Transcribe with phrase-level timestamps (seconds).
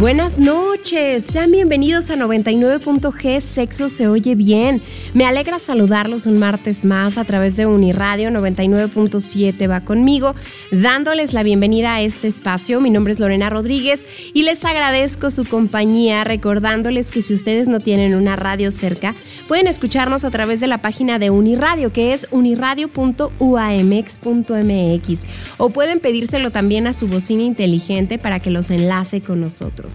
[0.00, 4.80] Buenas noches, sean bienvenidos a 99.g Sexo se oye bien.
[5.12, 10.34] Me alegra saludarlos un martes más a través de Uniradio 99.7 va conmigo,
[10.70, 12.80] dándoles la bienvenida a este espacio.
[12.80, 17.80] Mi nombre es Lorena Rodríguez y les agradezco su compañía, recordándoles que si ustedes no
[17.80, 19.14] tienen una radio cerca,
[19.48, 25.20] pueden escucharnos a través de la página de Uniradio, que es uniradio.uamx.mx,
[25.58, 29.89] o pueden pedírselo también a su bocina inteligente para que los enlace con nosotros.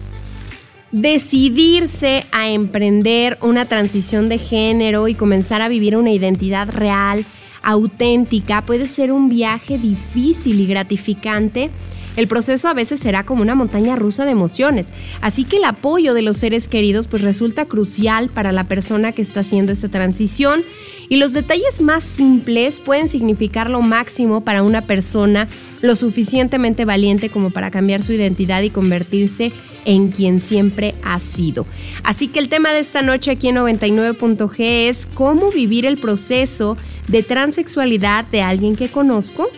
[0.92, 7.24] Decidirse a emprender una transición de género y comenzar a vivir una identidad real,
[7.62, 11.70] auténtica, puede ser un viaje difícil y gratificante.
[12.16, 14.86] El proceso a veces será como una montaña rusa de emociones,
[15.20, 19.20] así que el apoyo de los seres queridos pues resulta crucial para la persona que
[19.20, 20.62] está haciendo esa transición.
[21.08, 25.46] Y los detalles más simples pueden significar lo máximo para una persona
[25.82, 29.52] lo suficientemente valiente como para cambiar su identidad y convertirse
[29.86, 31.66] en quien siempre ha sido.
[32.02, 36.76] Así que el tema de esta noche aquí en 99.g es cómo vivir el proceso
[37.08, 39.48] de transexualidad de alguien que conozco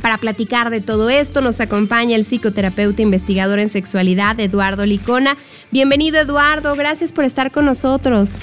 [0.00, 5.36] para platicar de todo esto nos acompaña el psicoterapeuta investigador en sexualidad Eduardo Licona.
[5.70, 8.40] Bienvenido Eduardo, gracias por estar con nosotros.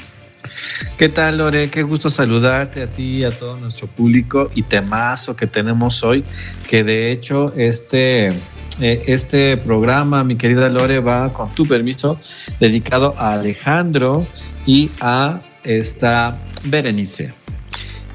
[0.97, 1.69] ¿Qué tal, Lore?
[1.69, 6.23] Qué gusto saludarte a ti y a todo nuestro público y temazo que tenemos hoy,
[6.69, 8.31] que de hecho este,
[8.79, 12.19] eh, este programa, mi querida Lore, va, con tu permiso,
[12.59, 14.27] dedicado a Alejandro
[14.65, 17.33] y a esta Berenice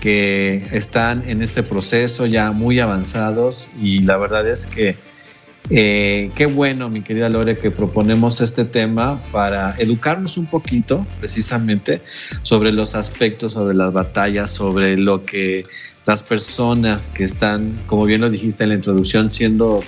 [0.01, 4.97] que están en este proceso ya muy avanzados y la verdad es que
[5.71, 12.03] eh, qué bueno, mi querida Lore, que proponemos este tema para educarnos un poquito precisamente
[12.43, 15.65] sobre los aspectos, sobre las batallas, sobre lo que
[16.05, 19.81] las personas que están, como bien lo dijiste en la introducción, siendo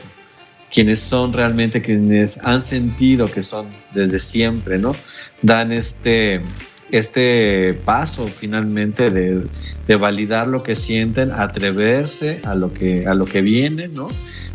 [0.77, 4.95] quienes son realmente quienes han sentido que son desde siempre, ¿no?
[5.41, 6.43] Dan este,
[6.91, 9.47] este paso finalmente de,
[9.87, 14.11] de, validar lo que sienten, atreverse a lo que, a lo que viene, ¿no?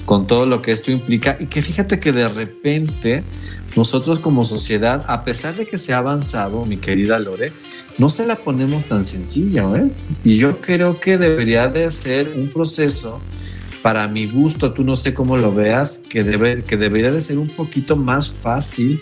[0.05, 3.23] con todo lo que esto implica y que fíjate que de repente
[3.75, 7.51] nosotros como sociedad, a pesar de que se ha avanzado, mi querida Lore,
[7.97, 9.89] no se la ponemos tan sencilla, ¿eh?
[10.23, 13.21] Y yo creo que debería de ser un proceso,
[13.81, 17.37] para mi gusto, tú no sé cómo lo veas, que, debe, que debería de ser
[17.37, 19.01] un poquito más fácil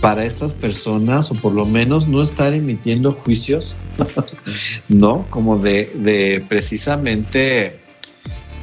[0.00, 3.76] para estas personas, o por lo menos no estar emitiendo juicios,
[4.88, 5.26] ¿no?
[5.30, 7.80] Como de, de precisamente...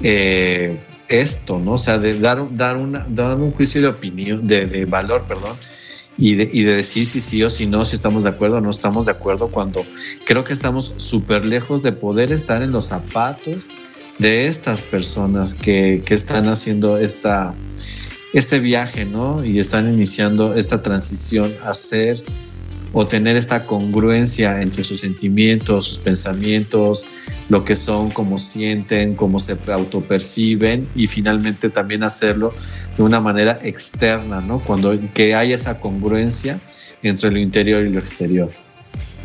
[0.04, 1.74] Eh, esto, ¿no?
[1.74, 5.56] O sea, de dar, dar, una, dar un juicio de opinión, de, valor, perdón,
[6.18, 8.62] y de, y de, decir si sí o si no, si estamos de acuerdo o
[8.62, 9.86] no estamos de acuerdo, cuando
[10.26, 13.70] creo que estamos súper lejos de poder estar en los zapatos
[14.20, 17.53] de estas personas que, que están haciendo esta,
[18.34, 19.44] este viaje, ¿no?
[19.44, 22.24] Y están iniciando esta transición a ser
[22.98, 27.06] o tener esta congruencia entre sus sentimientos, sus pensamientos,
[27.50, 32.56] lo que son, cómo sienten, cómo se autoperciben y finalmente también hacerlo
[32.96, 34.62] de una manera externa, ¿no?
[34.64, 36.62] Cuando que haya esa congruencia
[37.04, 38.50] entre lo interior y lo exterior.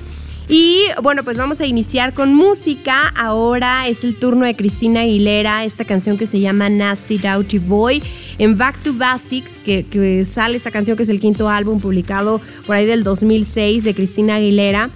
[0.49, 3.13] Y bueno, pues vamos a iniciar con música.
[3.17, 8.03] Ahora es el turno de Cristina Aguilera, esta canción que se llama Nasty Doughty Boy.
[8.39, 12.41] En Back to Basics, que, que sale esta canción que es el quinto álbum publicado
[12.67, 14.91] por ahí del 2006 de Cristina Aguilera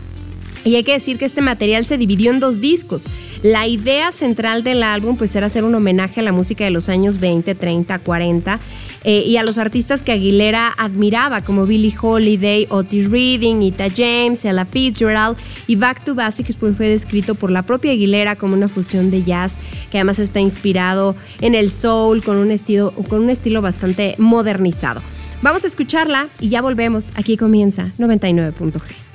[0.67, 3.09] Y hay que decir que este material se dividió en dos discos.
[3.45, 6.89] La idea central del álbum pues era hacer un homenaje a la música de los
[6.89, 8.59] años 20, 30, 40
[9.05, 14.65] y a los artistas que Aguilera admiraba como Billie Holiday, Otis Reading, Ita James, Ella
[14.65, 15.37] Fitzgerald
[15.69, 19.23] y Back to Basics pues fue descrito por la propia Aguilera como una fusión de
[19.23, 19.59] jazz
[19.93, 25.01] que además está inspirado en el soul con un estilo, con un estilo bastante modernizado.
[25.43, 27.13] Vamos a escucharla y ya volvemos.
[27.15, 29.06] Aquí comienza 99.g.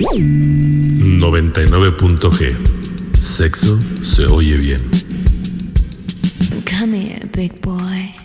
[0.00, 2.56] 99.g.
[3.20, 4.80] Sexo se oye bien.
[6.64, 8.19] Come here, big boy.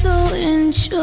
[0.00, 0.96] So enjoy.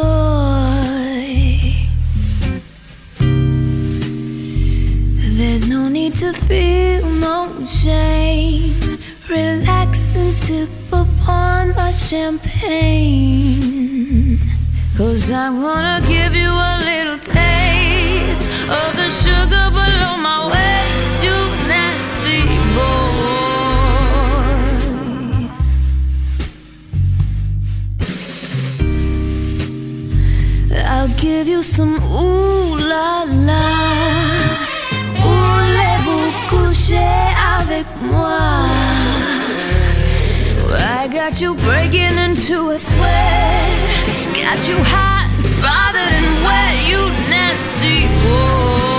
[5.37, 8.97] There's no need to feel no shame.
[9.29, 12.79] Relax and sip upon my champagne.
[14.97, 18.41] Cause I'm gonna give you a little taste
[18.79, 20.86] of the sugar below my waist,
[31.17, 33.61] give you some ooh la la.
[35.23, 37.15] Voulez-vous coucher
[37.59, 38.67] avec moi?
[41.01, 44.07] I got you breaking into a sweat.
[44.35, 45.29] Got you hot,
[45.61, 48.96] bothered, and wet, you nasty boy.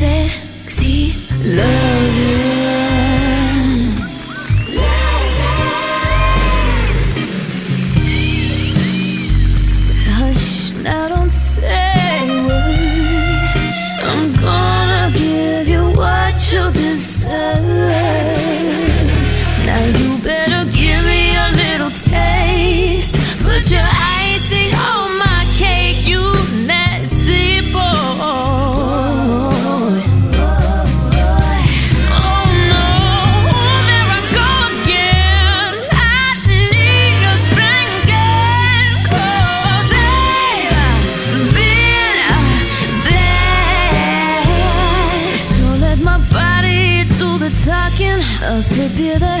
[0.00, 1.12] Sexy
[1.44, 2.09] loving.
[49.00, 49.39] feel that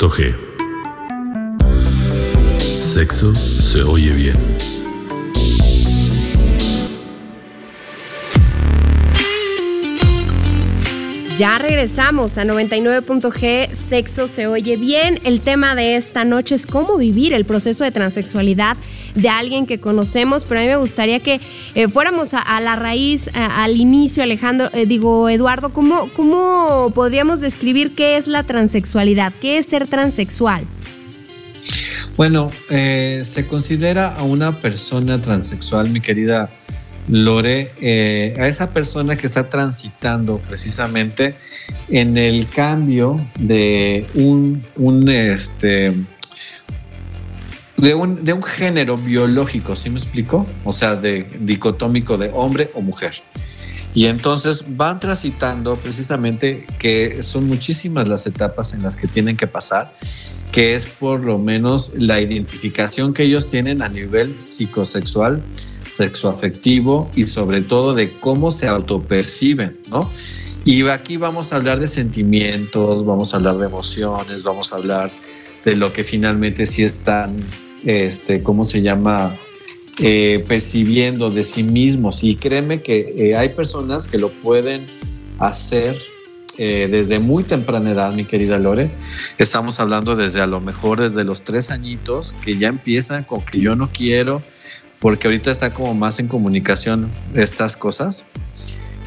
[0.00, 0.34] 99.g.
[2.78, 4.69] Sexo se oye bien.
[11.40, 15.18] Ya regresamos a 99.g, sexo se oye bien.
[15.24, 18.76] El tema de esta noche es cómo vivir el proceso de transexualidad
[19.14, 21.40] de alguien que conocemos, pero a mí me gustaría que
[21.74, 27.94] eh, fuéramos a, la raíz, al inicio, Alejandro, eh, digo, Eduardo, ¿cómo, ¿cómo podríamos describir
[27.94, 29.32] qué es la transexualidad?
[29.40, 30.64] ¿Qué es ser transexual?
[32.18, 36.50] Bueno, eh, se considera a una persona transexual, mi querida
[37.10, 41.36] Lore, eh, a esa persona que está transitando precisamente
[41.88, 45.92] en el cambio de un, este,
[47.76, 50.46] de un, de un género biológico, ¿sí me explico?
[50.64, 53.14] O sea, de dicotómico de hombre o mujer.
[53.92, 59.48] Y entonces van transitando precisamente que son muchísimas las etapas en las que tienen que
[59.48, 59.92] pasar,
[60.52, 65.42] que es por lo menos la identificación que ellos tienen a nivel psicosexual
[65.90, 70.10] sexoafectivo y sobre todo de cómo se autoperciben, ¿no?
[70.64, 75.10] Y aquí vamos a hablar de sentimientos, vamos a hablar de emociones, vamos a hablar
[75.64, 77.36] de lo que finalmente sí están,
[77.84, 79.34] este, ¿cómo se llama?
[80.02, 82.24] Eh, percibiendo de sí mismos.
[82.24, 84.86] Y créeme que eh, hay personas que lo pueden
[85.38, 85.98] hacer
[86.56, 88.90] eh, desde muy temprana edad, mi querida Lore.
[89.38, 93.60] Estamos hablando desde a lo mejor desde los tres añitos, que ya empiezan con que
[93.60, 94.42] yo no quiero,
[95.00, 98.24] porque ahorita está como más en comunicación estas cosas.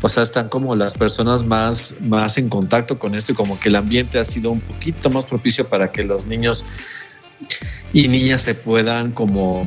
[0.02, 3.70] O sea, están como las personas más, más en contacto con esto y como que
[3.70, 6.66] el ambiente ha sido un poquito más propicio para que los niños
[7.94, 9.66] y niñas se puedan como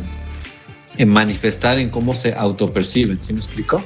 [0.99, 3.83] eh, manifestar en cómo se autoperciben, ¿sí me explico?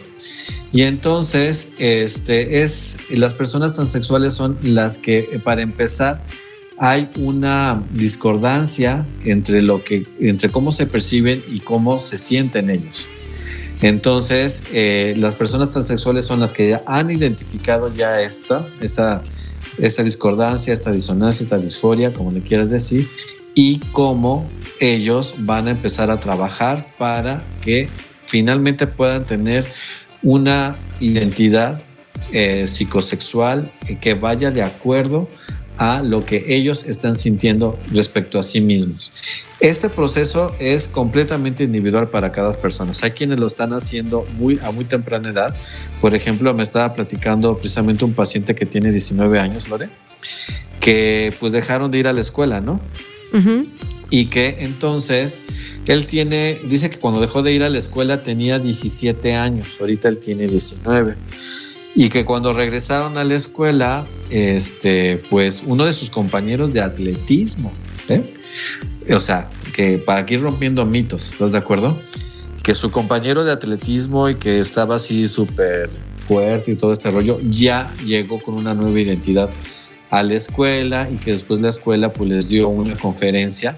[0.73, 6.23] Y entonces, este es las personas transexuales son las que eh, para empezar
[6.82, 13.06] hay una discordancia entre lo que, entre cómo se perciben y cómo se sienten ellos.
[13.82, 19.20] Entonces, eh, las personas transexuales son las que ya han identificado ya esta, esta,
[19.78, 23.06] esta discordancia, esta disonancia, esta disforia, como le quieras decir,
[23.54, 27.90] y cómo ellos van a empezar a trabajar para que
[28.25, 29.66] finalmente puedan tener
[30.22, 31.82] una identidad
[32.32, 33.70] eh, psicosexual
[34.00, 35.26] que vaya de acuerdo
[35.80, 39.14] a lo que ellos están sintiendo respecto a sí mismos.
[39.60, 42.92] Este proceso es completamente individual para cada persona.
[43.00, 45.56] Hay quienes lo están haciendo muy, a muy temprana edad.
[46.02, 49.88] Por ejemplo, me estaba platicando precisamente un paciente que tiene 19 años, Lore,
[50.80, 52.78] que pues dejaron de ir a la escuela, ¿no?
[54.10, 55.40] Y que entonces
[55.87, 60.08] él tiene, dice que cuando dejó de ir a la escuela tenía 17 años, ahorita
[60.08, 61.16] él tiene 19
[61.94, 67.73] y que cuando regresaron a la escuela, este, pues uno de sus compañeros de atletismo,
[68.09, 68.35] ¿eh?
[69.12, 71.99] o sea, que para aquí rompiendo mitos, ¿estás de acuerdo?
[72.62, 77.40] Que su compañero de atletismo y que estaba así súper fuerte y todo este rollo,
[77.42, 79.50] ya llegó con una nueva identidad
[80.11, 83.76] a la escuela y que después la escuela pues les dio una conferencia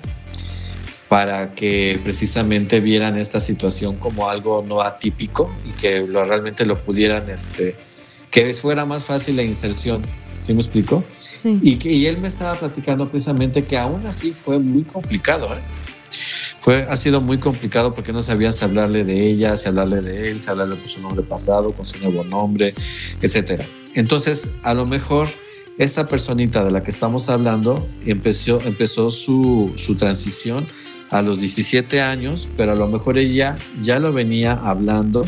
[1.08, 6.82] para que precisamente vieran esta situación como algo no atípico y que lo, realmente lo
[6.82, 7.76] pudieran este,
[8.32, 10.02] que fuera más fácil la inserción.
[10.32, 11.04] ¿Sí me explico?
[11.34, 11.60] Sí.
[11.62, 15.54] Y, y él me estaba platicando precisamente que aún así fue muy complicado.
[15.54, 15.60] ¿eh?
[16.58, 20.30] Fue, ha sido muy complicado porque no sabían si hablarle de ella, si hablarle de
[20.30, 22.72] él, si hablarle con su nombre pasado, con su nuevo nombre,
[23.20, 23.66] etcétera.
[23.94, 25.28] Entonces, a lo mejor
[25.76, 30.66] esta personita de la que estamos hablando empezó, empezó su, su transición
[31.10, 35.22] a los 17 años, pero a lo mejor ella ya lo venía hablando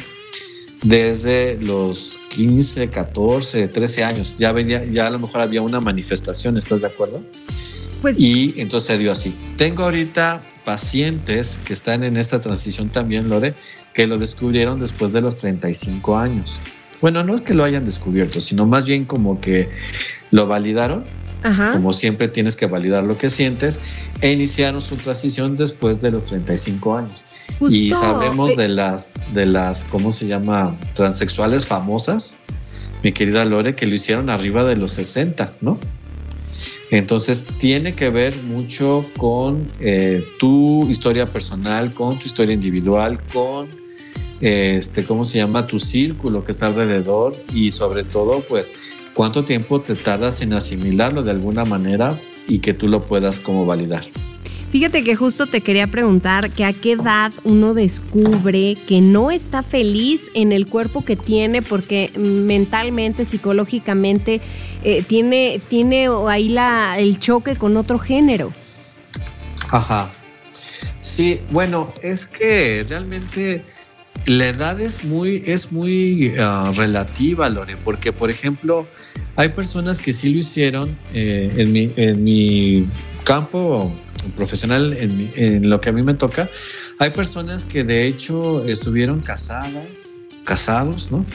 [0.85, 4.39] desde los 15, 14, 13 años.
[4.39, 7.21] Ya venía, ya a lo mejor había una manifestación, ¿estás de acuerdo?
[8.01, 9.35] Pues y entonces se dio así.
[9.57, 13.55] Tengo ahorita pacientes que están en esta transición también, Lore,
[13.93, 16.61] que lo descubrieron después de los 35 años.
[17.01, 19.69] Bueno, no es que lo hayan descubierto, sino más bien como que
[20.31, 21.05] lo validaron
[21.73, 23.81] como siempre tienes que validar lo que sientes,
[24.21, 27.25] e iniciaron su transición después de los 35 años.
[27.69, 30.75] Y sabemos de las, de las, ¿cómo se llama?
[30.95, 32.39] Transexuales famosas,
[33.03, 35.79] mi querida Lore, que lo hicieron arriba de los 60, ¿no?
[36.91, 43.69] Entonces tiene que ver mucho con eh, tu historia personal, con tu historia individual, con
[44.41, 45.67] este, ¿cómo se llama?
[45.67, 48.73] Tu círculo que está alrededor y sobre todo, pues,
[49.15, 53.65] cuánto tiempo te tardas en asimilarlo de alguna manera y que tú lo puedas como
[53.65, 54.05] validar.
[54.75, 59.63] Fíjate que justo te quería preguntar que a qué edad uno descubre que no está
[59.63, 64.41] feliz en el cuerpo que tiene porque mentalmente, psicológicamente
[64.83, 68.53] eh, tiene, tiene ahí la, el choque con otro género.
[69.71, 70.11] Ajá.
[70.99, 73.65] Sí, bueno, es que realmente
[74.27, 78.87] la edad es muy, es muy ah, relativa, Lore, porque por ejemplo,
[79.37, 82.89] hay personas que sí lo hicieron eh, en, mi, en mi
[83.25, 83.93] campo
[84.35, 86.49] profesional, en, en, lo que a mí me toca,
[86.99, 90.15] hay personas que de hecho estuvieron casadas,
[90.45, 91.27] casados, ¿no?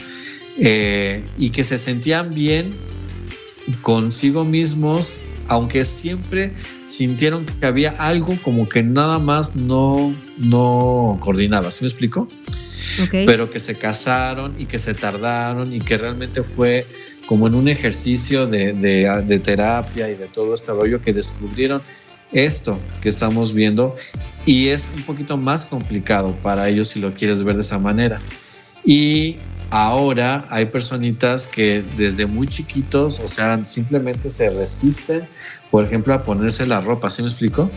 [0.58, 2.74] Eh, y que se sentían bien
[3.82, 6.54] consigo mismos, aunque siempre
[6.86, 11.70] sintieron que había algo como que nada más no, no coordinaba.
[11.70, 12.28] ¿Sí me explico?
[13.04, 13.26] Okay.
[13.26, 16.86] Pero que se casaron y que se tardaron y que realmente fue
[17.26, 21.80] como en un ejercicio de, de, de terapia y de todo este rollo que descubrieron
[22.32, 23.94] esto que estamos viendo
[24.46, 28.20] y es un poquito más complicado para ellos si lo quieres ver de esa manera.
[28.84, 29.36] Y
[29.70, 35.28] ahora hay personitas que desde muy chiquitos, o sea, simplemente se resisten,
[35.70, 37.70] por ejemplo, a ponerse la ropa, ¿sí me explico?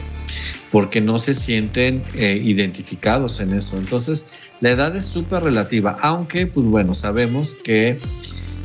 [0.73, 3.77] Porque no se sienten eh, identificados en eso.
[3.77, 7.99] Entonces, la edad es súper relativa, aunque, pues bueno, sabemos que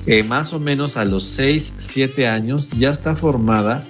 [0.08, 3.86] eh, más o menos a los 6, 7 años ya está formada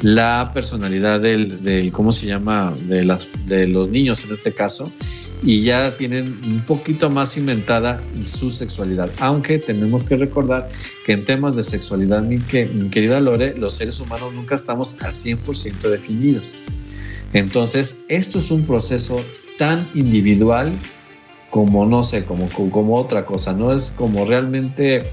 [0.00, 2.74] la personalidad del, del, ¿cómo se llama?
[2.86, 4.90] De, las, de los niños en este caso,
[5.42, 9.10] y ya tienen un poquito más inventada su sexualidad.
[9.20, 10.68] Aunque tenemos que recordar
[11.06, 15.00] que en temas de sexualidad, mi, que, mi querida Lore, los seres humanos nunca estamos
[15.02, 16.58] a 100% definidos.
[17.32, 19.22] Entonces, esto es un proceso
[19.58, 20.72] tan individual
[21.50, 25.10] como, no sé, como, como otra cosa, no es como realmente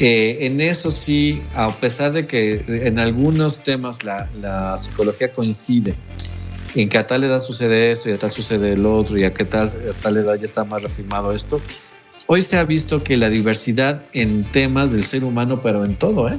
[0.00, 5.94] eh, en eso sí, a pesar de que en algunos temas la, la, psicología coincide
[6.74, 9.34] en que a tal edad sucede esto y a tal sucede el otro y a
[9.34, 11.60] qué tal a tal edad ya está más reafirmado esto,
[12.26, 16.28] hoy se ha visto que la diversidad en temas del ser humano, pero en todo,
[16.28, 16.38] ¿eh?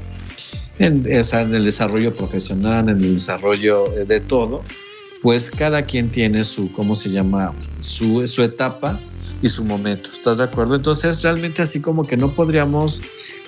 [0.80, 4.64] en, en el desarrollo profesional, en el desarrollo de todo,
[5.22, 7.54] pues cada quien tiene su, ¿cómo se llama?
[7.80, 9.00] Su, su etapa
[9.42, 10.10] y su momento.
[10.12, 10.76] ¿Estás de acuerdo?
[10.76, 13.02] Entonces, realmente así como que no podríamos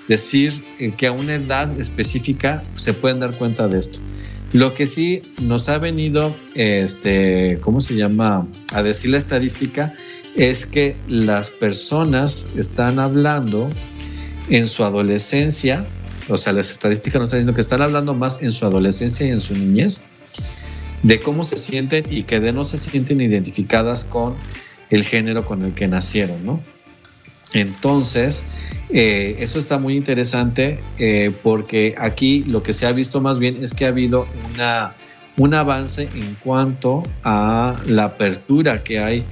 [0.07, 0.63] decir
[0.97, 3.99] que a una edad específica se pueden dar cuenta de esto.
[4.53, 8.45] Lo que sí nos ha venido, este, ¿cómo se llama?
[8.73, 9.93] A decir la estadística,
[10.35, 13.69] es que las personas están hablando
[14.49, 15.85] en su adolescencia,
[16.27, 19.29] o sea, las estadísticas nos están diciendo que están hablando más en su adolescencia y
[19.29, 20.03] en su niñez,
[21.03, 24.35] de cómo se sienten y que de no se sienten identificadas con
[24.89, 26.59] el género con el que nacieron, ¿no?
[27.53, 28.45] Entonces,
[28.89, 33.63] eh, eso está muy interesante eh, porque aquí lo que se ha visto más bien
[33.63, 34.95] es que ha habido una,
[35.37, 39.25] un avance en cuanto a la apertura que hay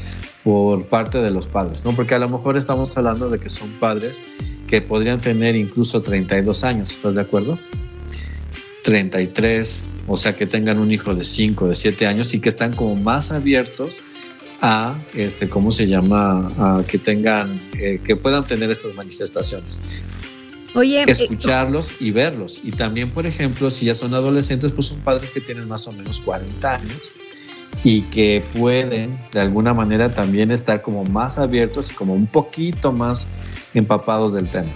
[0.43, 1.91] por parte de los padres, ¿no?
[1.91, 4.21] Porque a lo mejor estamos hablando de que son padres
[4.67, 7.59] que podrían tener incluso 32 años, ¿estás de acuerdo?
[8.83, 12.75] 33, o sea, que tengan un hijo de 5, de 7 años y que están
[12.75, 14.01] como más abiertos
[14.61, 16.47] a, este, ¿cómo se llama?
[16.57, 19.81] A que tengan, eh, que puedan tener estas manifestaciones.
[20.75, 22.61] Oye, eh, escucharlos y verlos.
[22.63, 25.93] Y también, por ejemplo, si ya son adolescentes, pues son padres que tienen más o
[25.93, 27.11] menos 40 años
[27.83, 32.91] y que pueden de alguna manera también estar como más abiertos y como un poquito
[32.91, 33.27] más
[33.73, 34.71] empapados del tema.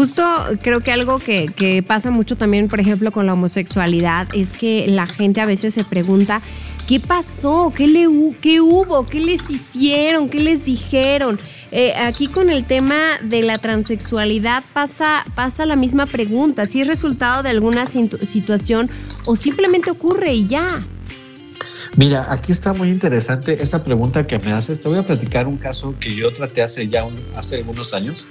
[0.00, 0.24] Justo
[0.62, 5.06] creo que algo que, pasa mucho también, por ejemplo, con la homosexualidad, es que la
[5.06, 6.40] gente a veces se pregunta
[6.88, 7.70] ¿Qué pasó?
[7.76, 8.06] ¿Qué, le,
[8.40, 9.06] ¿Qué hubo?
[9.06, 10.30] ¿Qué les hicieron?
[10.30, 11.38] ¿Qué les dijeron?
[11.70, 16.86] Eh, aquí con el tema de la transexualidad pasa, pasa la misma pregunta, si es
[16.86, 18.90] resultado de alguna situación
[19.26, 20.66] o simplemente ocurre y ya.
[21.96, 24.80] Mira, aquí está muy interesante esta pregunta que me haces.
[24.80, 28.28] Te voy a platicar un caso que yo traté hace ya un, hace algunos años,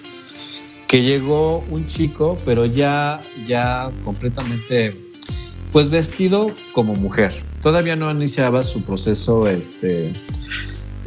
[0.89, 4.99] que llegó un chico, pero ya, ya completamente
[5.71, 7.31] pues vestido como mujer.
[7.61, 10.13] Todavía no iniciaba su proceso este,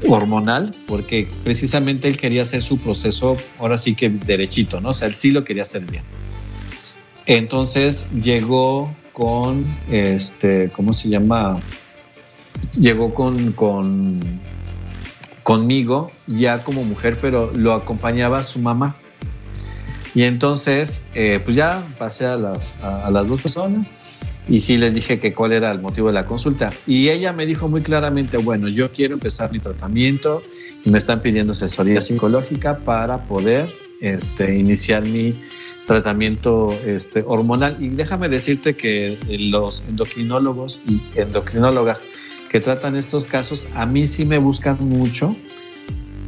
[0.06, 4.90] hormonal, porque precisamente él quería hacer su proceso, ahora sí que derechito, ¿no?
[4.90, 6.04] O sea, él sí lo quería hacer bien.
[7.26, 11.58] Entonces llegó con, este, ¿cómo se llama?
[12.78, 14.20] Llegó con, con
[15.42, 18.96] conmigo ya como mujer, pero lo acompañaba su mamá.
[20.14, 23.90] Y entonces, eh, pues ya pasé a las, a las dos personas
[24.48, 26.70] y sí les dije que cuál era el motivo de la consulta.
[26.86, 30.42] Y ella me dijo muy claramente, bueno, yo quiero empezar mi tratamiento
[30.84, 35.40] y me están pidiendo asesoría psicológica para poder este, iniciar mi
[35.86, 37.76] tratamiento este, hormonal.
[37.80, 42.04] Y déjame decirte que los endocrinólogos y endocrinólogas
[42.50, 45.61] que tratan estos casos, a mí sí me buscan mucho eh,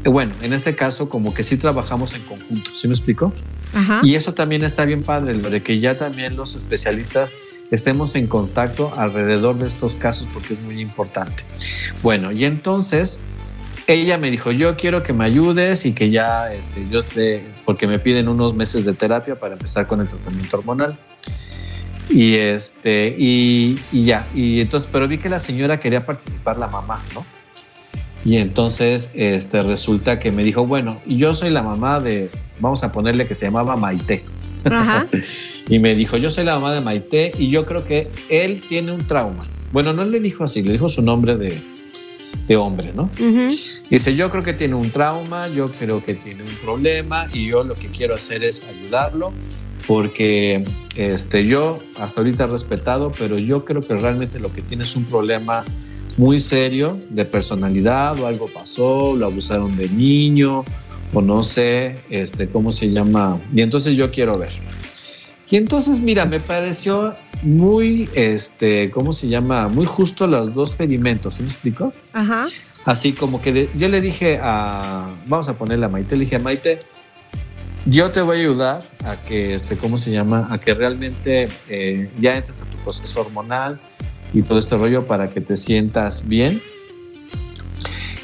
[0.05, 3.33] bueno, en este caso como que sí trabajamos en conjunto, ¿sí me explico?
[3.73, 4.01] Ajá.
[4.03, 7.37] Y eso también está bien padre, lo de que ya también los especialistas
[7.71, 11.43] estemos en contacto alrededor de estos casos porque es muy importante.
[12.03, 13.25] Bueno, y entonces
[13.87, 17.87] ella me dijo, yo quiero que me ayudes y que ya este, yo esté, porque
[17.87, 20.99] me piden unos meses de terapia para empezar con el tratamiento hormonal.
[22.11, 26.69] Y este, y, y ya, y entonces, pero vi que la señora quería participar la
[26.69, 27.25] mamá, ¿no?
[28.25, 32.93] Y entonces este, resulta que me dijo, bueno, yo soy la mamá de, vamos a
[32.93, 34.25] ponerle que se llamaba Maite.
[34.65, 35.07] Ajá.
[35.69, 38.93] y me dijo, yo soy la mamá de Maite y yo creo que él tiene
[38.93, 39.47] un trauma.
[39.73, 41.61] Bueno, no le dijo así, le dijo su nombre de,
[42.47, 43.11] de hombre, ¿no?
[43.19, 43.55] Ujú.
[43.91, 47.63] Dice, yo creo que tiene un trauma, yo creo que tiene un problema y yo
[47.65, 49.33] lo que quiero hacer es ayudarlo
[49.87, 50.65] porque
[50.97, 54.97] este, yo hasta ahorita he respetado, pero yo creo que realmente lo que tiene es
[54.97, 55.65] un problema
[56.17, 60.65] muy serio de personalidad o algo pasó, lo abusaron de niño
[61.13, 63.39] o no sé este, cómo se llama.
[63.55, 64.53] Y entonces yo quiero ver.
[65.51, 69.69] Y entonces, mira, me pareció muy, este, ¿cómo se llama?
[69.69, 71.93] Muy justo los dos pedimentos, ¿sí me explico?
[72.13, 72.47] Ajá.
[72.85, 76.37] Así como que de- yo le dije a, vamos a ponerle a Maite, le dije
[76.37, 76.81] a Maite,
[77.87, 80.49] yo te voy a ayudar a que, este, ¿cómo se llama?
[80.51, 83.79] A que realmente eh, ya entres a tu proceso hormonal
[84.35, 86.61] y todo este rollo para que te sientas bien.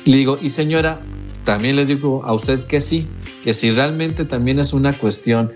[0.05, 1.01] Le digo, y señora,
[1.45, 3.09] también le digo a usted que sí,
[3.45, 5.53] que si realmente también es una cuestión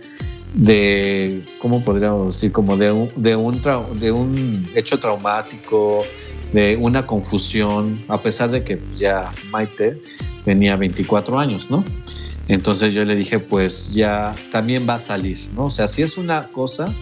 [0.54, 2.52] de, ¿cómo podríamos decir?
[2.52, 3.60] Como de un, de un,
[3.98, 6.04] de un hecho traumático,
[6.52, 10.00] de una confusión, a pesar de que ya Maite
[10.44, 11.84] tenía 24 años, ¿no?
[12.46, 15.66] Entonces yo le dije, pues ya también va a salir, ¿no?
[15.66, 16.94] O sea, si es una cosa,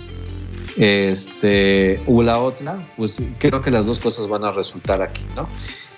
[0.76, 5.48] este, o la otra, pues creo que las dos cosas van a resultar aquí, ¿no?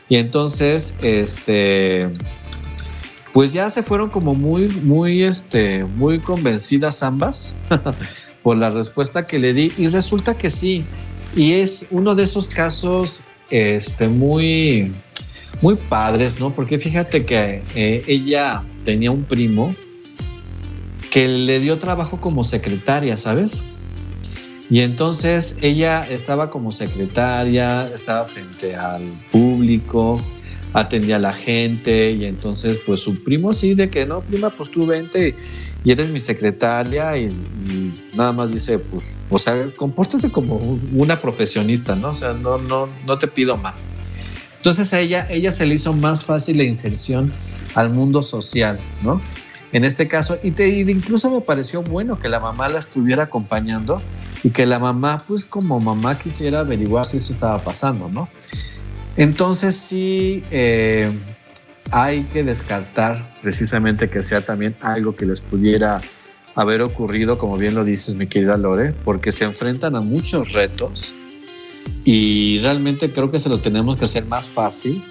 [0.08, 2.08] Y entonces, este,
[3.32, 7.56] pues ya se fueron como muy, muy, este, muy convencidas ambas
[8.42, 10.84] por la respuesta que le di y resulta que sí.
[11.34, 14.92] Y es uno de esos casos, este, muy,
[15.60, 16.50] muy padres, ¿no?
[16.50, 19.74] Porque fíjate que eh, ella tenía un primo
[21.10, 23.64] que le dio trabajo como secretaria, ¿sabes?
[24.74, 30.20] Y entonces ella estaba como secretaria, estaba frente al público,
[30.72, 34.72] atendía a la gente y entonces pues su primo sí de que no, prima, pues
[34.72, 35.36] tú vente
[35.84, 40.56] y eres mi secretaria y, y nada más dice pues, o sea, compórtate como
[40.92, 42.08] una profesionista, ¿no?
[42.08, 43.86] O sea, no, no, no te pido más.
[44.56, 47.32] Entonces a ella, ella se le hizo más fácil la inserción
[47.76, 49.20] al mundo social, ¿no?
[49.74, 54.00] En este caso, y, te, incluso me pareció bueno que la mamá la estuviera acompañando
[54.44, 58.28] y que la mamá, pues como mamá quisiera averiguar si esto estaba pasando, ¿no?
[59.16, 61.10] Entonces sí eh,
[61.90, 66.00] hay que descartar precisamente que sea también algo que les pudiera
[66.54, 71.16] haber ocurrido, como bien lo dices mi querida Lore, porque se enfrentan a muchos retos
[72.04, 75.04] y realmente creo que se lo tenemos que hacer más fácil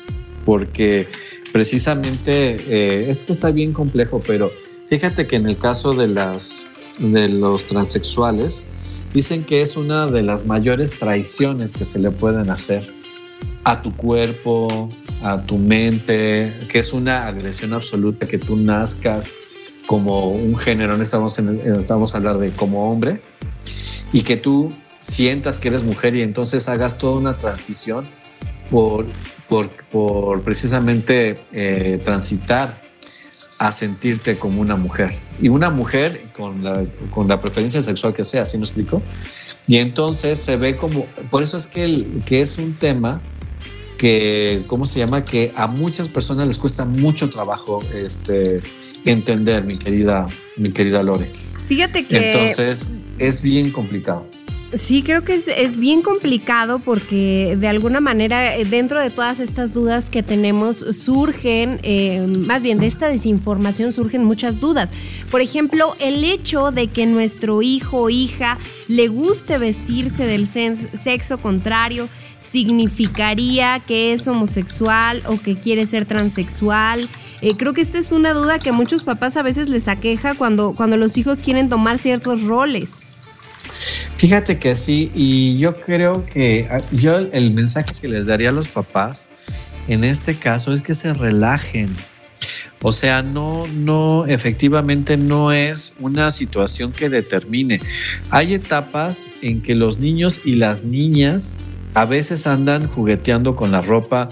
[0.46, 1.10] porque
[1.54, 4.52] precisamente eh, es que está bien complejo, pero
[4.90, 6.66] fíjate que en el caso de, las,
[6.98, 8.66] de los transexuales,
[9.14, 12.92] dicen que es una de las mayores traiciones que se le pueden hacer
[13.64, 14.90] a tu cuerpo,
[15.22, 19.32] a tu mente, que es una agresión absoluta que tú nazcas
[19.86, 23.20] como un género, no estamos, en, estamos a hablar de como hombre,
[24.12, 28.08] y que tú sientas que eres mujer y entonces hagas toda una transición
[28.74, 29.06] por,
[29.50, 32.76] por, por precisamente eh, transitar
[33.60, 35.14] a sentirte como una mujer.
[35.40, 39.04] Y una mujer con la, con la preferencia sexual que sea, ¿sí me explico?
[39.68, 43.22] Y entonces se ve como, por eso es que, el, que es un tema
[44.00, 45.24] que, ¿cómo se llama?
[45.24, 48.60] Que a muchas personas les cuesta mucho trabajo este,
[49.06, 50.26] entender, mi querida,
[50.58, 51.32] mi querida Lore.
[51.68, 52.32] Fíjate que...
[52.32, 54.33] Entonces es bien complicado.
[54.76, 59.40] Sí, creo que es, es, bien complicado porque de alguna manera eh, dentro de todas
[59.40, 64.90] estas dudas que tenemos surgen, eh, más bien de esta desinformación surgen muchas dudas.
[65.30, 68.58] Por ejemplo, el hecho de que nuestro hijo o hija
[68.88, 72.10] le guste vestirse del sexo contrario
[72.40, 77.08] significaría que es homosexual o que quiere ser transexual.
[77.42, 80.34] Eh, creo que esta es una duda que a muchos papás a veces les aqueja
[80.34, 83.13] cuando, cuando los hijos quieren tomar ciertos roles.
[84.18, 88.68] Fíjate que sí, y yo creo que yo el mensaje que les daría a los
[88.68, 89.26] papás
[89.88, 91.90] en este caso es que se relajen.
[92.82, 97.80] O sea, no, no, efectivamente no es una situación que determine.
[98.30, 101.56] Hay etapas en que los niños y las niñas
[101.94, 104.30] a veces andan jugueteando con la ropa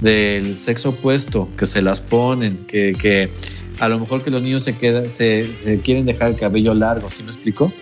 [0.00, 3.32] del sexo opuesto, que se las ponen, que, que
[3.80, 7.22] a lo mejor que los niños se, quedan, se quieren dejar el cabello largo, ¿sí
[7.22, 7.72] me explico?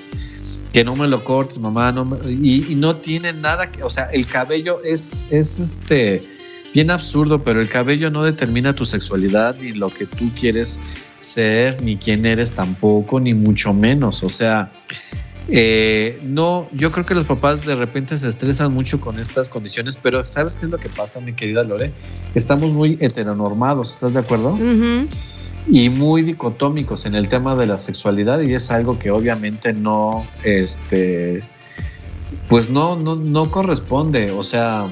[0.75, 4.07] Que no me lo cortes, mamá, no me- y, no tiene nada que, o sea,
[4.13, 6.27] el cabello es, es este,
[6.75, 10.81] bien absurdo, pero el cabello no determina tu sexualidad ni lo que tú quieres
[11.21, 14.73] ser, ni quién eres tampoco, ni mucho menos, o sea,
[15.49, 19.97] eh, no, yo creo que los papás de repente se estresan mucho con estas condiciones,
[19.97, 21.93] pero ¿sabes qué es lo que pasa, mi querida Lore?
[22.35, 24.59] Estamos muy heteronormados, ¿estás de acuerdo?
[25.67, 30.27] Y muy dicotómicos en el tema de la sexualidad y es algo que obviamente no,
[30.43, 31.43] este,
[32.49, 34.91] pues no, no, no corresponde, o sea,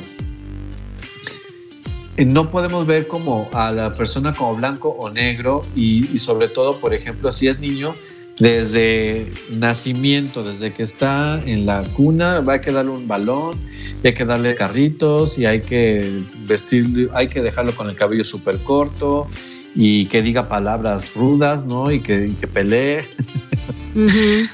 [2.17, 6.95] no podemos ver como a la persona como blanco o negro y, sobre todo, por
[6.95, 7.95] ejemplo, si es niño,
[8.39, 13.57] desde nacimiento, desde que está en la cuna, va a que darle un balón,
[14.03, 18.25] y hay que darle carritos y hay que vestir, hay que dejarlo con el cabello
[18.25, 19.27] súper corto
[19.75, 21.91] y que diga palabras rudas, ¿no?
[21.91, 23.05] Y que, y que pelee.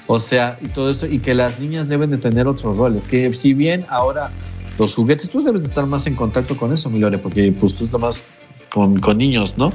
[0.08, 3.32] O sea, y todo esto, y que las niñas deben de tener otros roles, que
[3.34, 4.32] si bien ahora
[4.78, 7.76] los juguetes, tú debes de estar más en contacto con eso, mi Lore, porque pues
[7.76, 8.26] tú estás más
[8.68, 9.72] con, con niños, ¿no?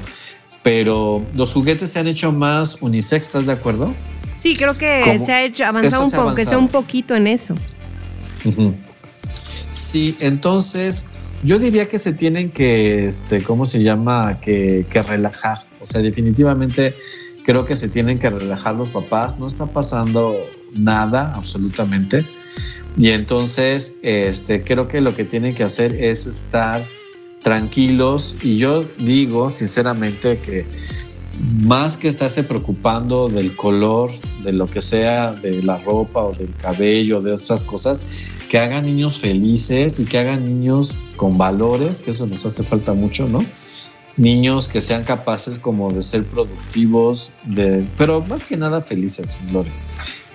[0.64, 3.94] Pero los juguetes se han hecho más unisex, ¿estás de acuerdo?
[4.36, 5.26] Sí, creo que ¿Cómo?
[5.26, 7.56] se ha hecho avanzado un poco, que sea un poquito en eso.
[9.72, 11.06] Sí, entonces
[11.44, 14.40] yo diría que se tienen que, este, ¿cómo se llama?
[14.40, 15.60] Que, que relajar.
[15.82, 16.96] O sea, definitivamente
[17.46, 19.38] creo que se tienen que relajar los papás.
[19.38, 20.38] No está pasando
[20.74, 22.26] nada, absolutamente.
[22.98, 26.84] Y entonces, este, creo que lo que tienen que hacer es estar
[27.42, 28.38] tranquilos.
[28.42, 30.66] Y yo digo, sinceramente, que
[31.40, 34.12] más que estarse preocupando del color,
[34.44, 38.04] de lo que sea, de la ropa o del cabello, de otras cosas,
[38.50, 42.94] que hagan niños felices y que hagan niños con valores, que eso nos hace falta
[42.94, 43.44] mucho, ¿no?
[44.16, 49.72] Niños que sean capaces como de ser productivos, de, pero más que nada felices, Lore.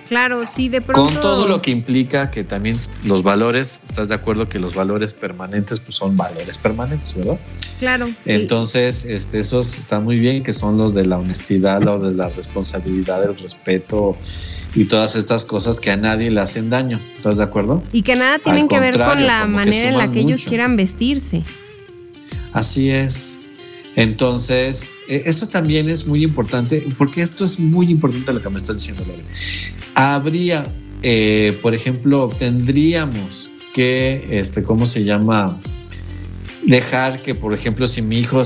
[0.09, 1.05] Claro, sí, de pronto.
[1.05, 5.13] Con todo lo que implica que también los valores, ¿estás de acuerdo que los valores
[5.13, 7.39] permanentes pues son valores permanentes, ¿verdad?
[7.77, 8.09] Claro.
[8.25, 12.27] Entonces, este, esos están muy bien, que son los de la honestidad, los de la
[12.27, 14.17] responsabilidad, el respeto
[14.73, 16.99] y todas estas cosas que a nadie le hacen daño.
[17.15, 17.83] ¿Estás de acuerdo?
[17.93, 20.75] Y que nada tienen Al que ver con la manera en la que ellos quieran
[20.75, 21.43] vestirse.
[22.51, 23.37] Así es.
[23.95, 28.57] Entonces, e- eso también es muy importante, porque esto es muy importante lo que me
[28.57, 29.23] estás diciendo, Lore.
[30.01, 30.65] Habría,
[31.01, 35.59] eh, por ejemplo, tendríamos que, este, ¿cómo se llama?
[36.65, 38.41] Dejar que, por ejemplo, si mi hijo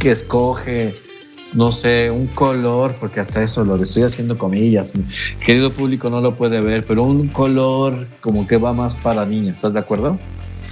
[0.00, 0.94] que, escoge,
[1.52, 5.04] no sé, un color, porque hasta eso lo estoy haciendo comillas, mi
[5.44, 9.52] querido público no lo puede ver, pero un color como que va más para niña,
[9.52, 10.18] ¿estás de acuerdo?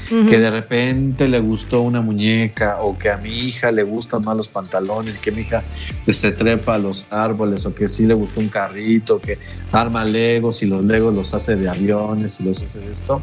[0.08, 4.36] Que de repente le gustó una muñeca o que a mi hija le gustan más
[4.36, 5.62] los pantalones, que mi hija
[6.04, 9.38] pues, se trepa a los árboles o que sí le gustó un carrito, que
[9.72, 13.22] arma legos y los legos los hace de aviones y los hace de esto.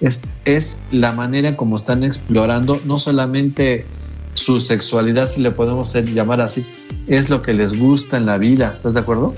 [0.00, 3.86] Es, es la manera como están explorando no solamente
[4.34, 6.66] su sexualidad, si le podemos llamar así,
[7.06, 9.34] es lo que les gusta en la vida, ¿estás de acuerdo?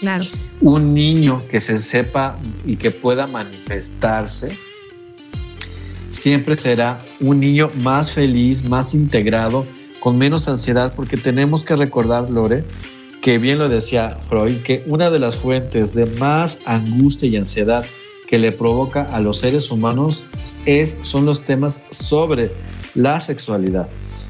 [0.00, 0.24] Claro.
[0.60, 4.56] un niño que se sepa y que pueda manifestarse,
[6.06, 9.66] siempre será un niño más feliz, más integrado,
[10.00, 12.64] con menos ansiedad, porque tenemos que recordar, Lore,
[13.22, 17.84] que bien lo decía Freud, que una de las fuentes de más angustia y ansiedad
[18.28, 20.28] que le provoca a los seres humanos
[20.66, 22.52] es, son los temas sobre
[22.94, 23.88] la sexualidad.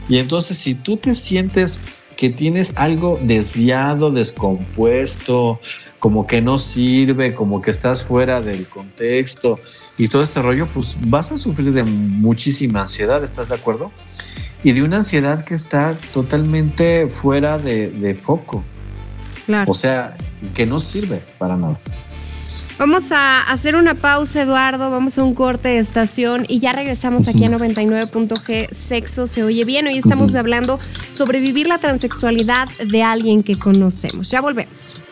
[0.08, 1.80] Y entonces si tú te sientes
[2.16, 5.58] que tienes algo desviado, descompuesto,
[5.98, 9.58] como que no sirve, como que estás fuera del contexto
[9.98, 13.92] y todo este rollo, pues vas a sufrir de muchísima ansiedad, ¿estás de acuerdo?
[14.62, 18.64] Y de una ansiedad que está totalmente fuera de, de foco,
[19.46, 19.70] Claro.
[19.70, 20.16] o sea,
[20.54, 21.78] que no sirve para nada.
[22.76, 24.90] Vamos a hacer una pausa, Eduardo.
[24.90, 28.68] Vamos a un corte de estación y ya regresamos aquí a 99.g.
[28.72, 29.86] Sexo se oye bien.
[29.86, 30.80] Hoy estamos hablando
[31.12, 34.28] sobre vivir la transexualidad de alguien que conocemos.
[34.30, 35.03] Ya volvemos.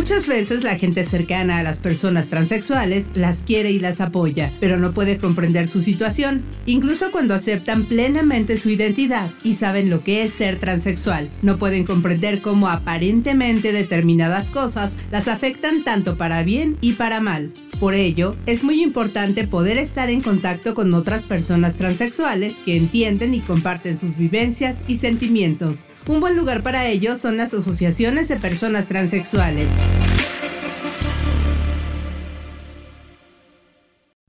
[0.00, 4.78] Muchas veces la gente cercana a las personas transexuales las quiere y las apoya, pero
[4.78, 10.22] no puede comprender su situación, incluso cuando aceptan plenamente su identidad y saben lo que
[10.22, 11.28] es ser transexual.
[11.42, 17.52] No pueden comprender cómo aparentemente determinadas cosas las afectan tanto para bien y para mal.
[17.80, 23.32] Por ello, es muy importante poder estar en contacto con otras personas transexuales que entienden
[23.32, 25.86] y comparten sus vivencias y sentimientos.
[26.06, 29.66] Un buen lugar para ello son las asociaciones de personas transexuales.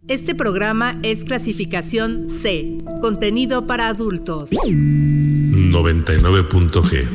[0.08, 4.50] Este programa es clasificación C, contenido para adultos.
[4.52, 7.06] 99.g.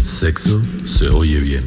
[0.00, 1.64] Sexo se oye bien.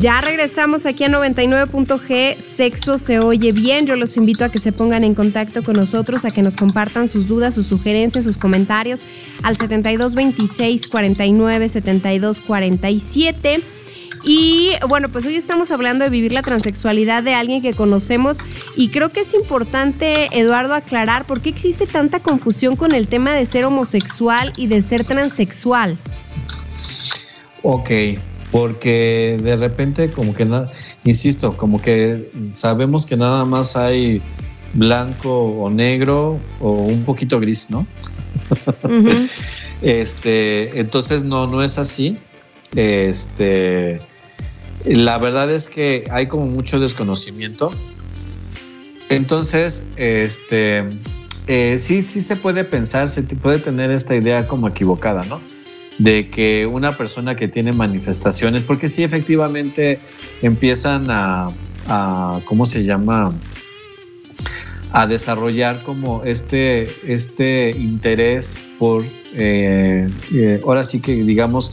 [0.00, 3.84] Ya regresamos aquí a 99.g, Sexo se oye bien.
[3.84, 7.06] Yo los invito a que se pongan en contacto con nosotros, a que nos compartan
[7.06, 9.02] sus dudas, sus sugerencias, sus comentarios
[9.42, 13.60] al 7226 49 72 47.
[14.24, 18.38] Y bueno, pues hoy estamos hablando de vivir la transexualidad de alguien que conocemos
[18.76, 23.34] y creo que es importante, Eduardo, aclarar por qué existe tanta confusión con el tema
[23.34, 25.98] de ser homosexual y de ser transexual.
[27.62, 27.90] Ok,
[28.50, 30.46] porque de repente como que,
[31.04, 34.22] insisto, como que sabemos que nada más hay
[34.72, 37.86] blanco o negro o un poquito gris, ¿no?
[39.82, 42.18] Este, entonces no, no es así.
[42.74, 43.98] Este,
[44.84, 47.70] la verdad es que hay como mucho desconocimiento.
[49.08, 50.84] Entonces, este,
[51.46, 55.40] eh, sí, sí se puede pensar, se puede tener esta idea como equivocada, ¿no?
[56.02, 60.00] De que una persona que tiene manifestaciones, porque sí, efectivamente
[60.40, 61.52] empiezan a,
[62.46, 63.38] ¿cómo se llama?
[64.92, 71.72] a desarrollar como este, este interés por, eh, eh, ahora sí que digamos,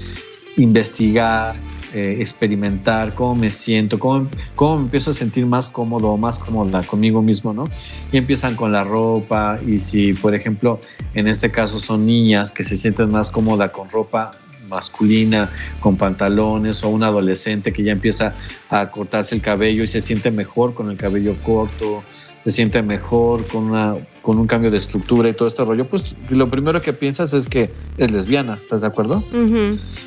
[0.56, 1.56] investigar,
[1.98, 6.84] eh, experimentar cómo me siento, cómo, cómo me empiezo a sentir más cómodo, más cómoda
[6.84, 7.68] conmigo mismo, ¿no?
[8.12, 10.80] Y empiezan con la ropa y si, por ejemplo,
[11.16, 14.32] en este caso son niñas que se sienten más cómoda con ropa
[14.70, 18.36] masculina, con pantalones o un adolescente que ya empieza
[18.70, 22.04] a cortarse el cabello y se siente mejor con el cabello corto,
[22.48, 26.16] se siente mejor con, una, con un cambio de estructura y todo este rollo, pues
[26.30, 29.22] lo primero que piensas es que es lesbiana, ¿estás de acuerdo?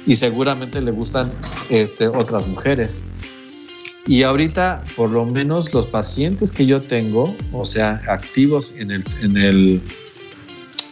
[0.07, 1.35] Y seguramente le gustan
[1.69, 3.05] este, otras mujeres.
[4.07, 9.05] Y ahorita, por lo menos los pacientes que yo tengo, o sea, activos en, el,
[9.21, 9.83] en, el,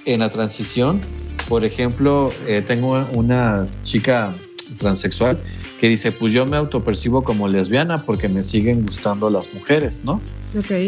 [0.04, 1.00] en la transición,
[1.48, 4.36] por ejemplo, eh, tengo una chica
[4.78, 5.40] transexual
[5.80, 10.20] que dice, pues yo me autopercibo como lesbiana porque me siguen gustando las mujeres, ¿no?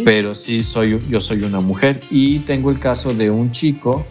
[0.05, 2.00] Pero sí soy, yo soy una mujer.
[2.11, 4.07] Y tengo el caso de un chico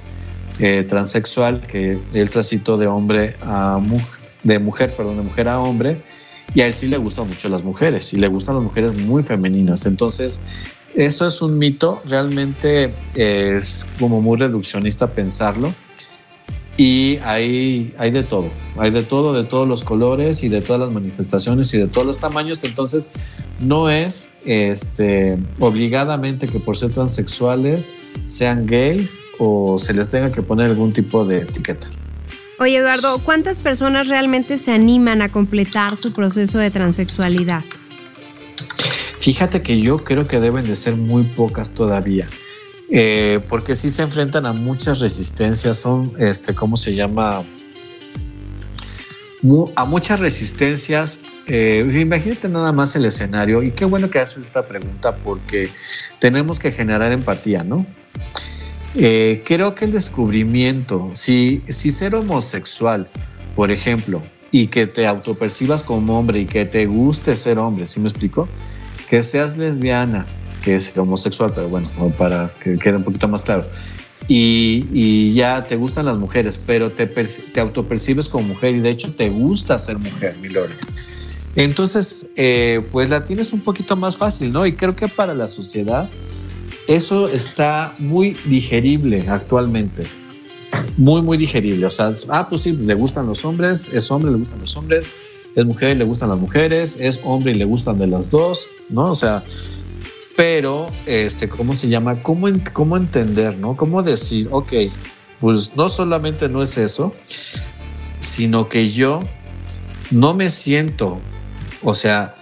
[0.60, 5.60] eh, transexual que él transitó de hombre a mujer, de mujer, perdón, de mujer a
[5.60, 6.04] hombre,
[6.54, 9.24] y a él sí le gustan mucho las mujeres, y le gustan las mujeres muy
[9.24, 9.86] femeninas.
[9.86, 10.42] Entonces,
[10.96, 15.74] eso es un mito, realmente es como muy reduccionista pensarlo.
[16.80, 20.80] Y hay, hay de todo, hay de todo, de todos los colores y de todas
[20.80, 22.64] las manifestaciones y de todos los tamaños.
[22.64, 23.12] Entonces,
[23.62, 27.92] no es este, obligadamente que por ser transexuales
[28.24, 31.90] sean gays o se les tenga que poner algún tipo de etiqueta.
[32.60, 37.66] Oye, Eduardo, ¿cuántas personas realmente se animan a completar su proceso de transexualidad?
[39.20, 42.26] Fíjate que yo creo que deben de ser muy pocas todavía.
[42.92, 47.44] Eh, porque sí se enfrentan a muchas resistencias, son, este, ¿cómo se llama?
[49.76, 51.20] A muchas resistencias.
[51.48, 55.70] Eh, imagínate nada más el escenario y qué bueno que haces esta pregunta porque
[56.20, 57.88] tenemos que generar empatía, ¿no?
[58.96, 63.08] Eh, creo que el descubrimiento, si, si ser homosexual,
[63.56, 64.22] por ejemplo,
[64.52, 68.48] y que te autopercibas como hombre y que te guste ser hombre, ¿sí me explico?
[69.10, 70.26] Que seas lesbiana,
[70.70, 73.66] que es homosexual, pero bueno, para que quede un poquito más claro.
[74.28, 78.92] Y, y ya te gustan las mujeres, pero te, te autopercibes como mujer y de
[78.92, 80.76] hecho te gusta ser mujer, mi Lore.
[81.56, 84.68] Entonces, eh, pues la tienes un poquito más fácil, ¿no?
[84.68, 86.08] Y creo que para la sociedad
[86.88, 90.04] eso está muy digerible actualmente.
[90.98, 91.88] Muy, muy digerible.
[91.88, 95.10] O sea, ah, pues sí, le gustan los hombres, es hombre, le gustan los hombres,
[95.56, 99.10] es mujer, le gustan las mujeres, es hombre y le gustan de las dos, ¿no?
[99.10, 99.44] O sea,
[100.36, 102.22] pero, este, ¿cómo se llama?
[102.22, 103.76] ¿Cómo, cómo entender, ¿no?
[103.76, 104.74] ¿Cómo decir, ok,
[105.40, 107.12] pues no solamente no es eso,
[108.20, 109.22] sino que yo
[110.12, 111.20] no me siento,
[111.84, 112.34] o sea,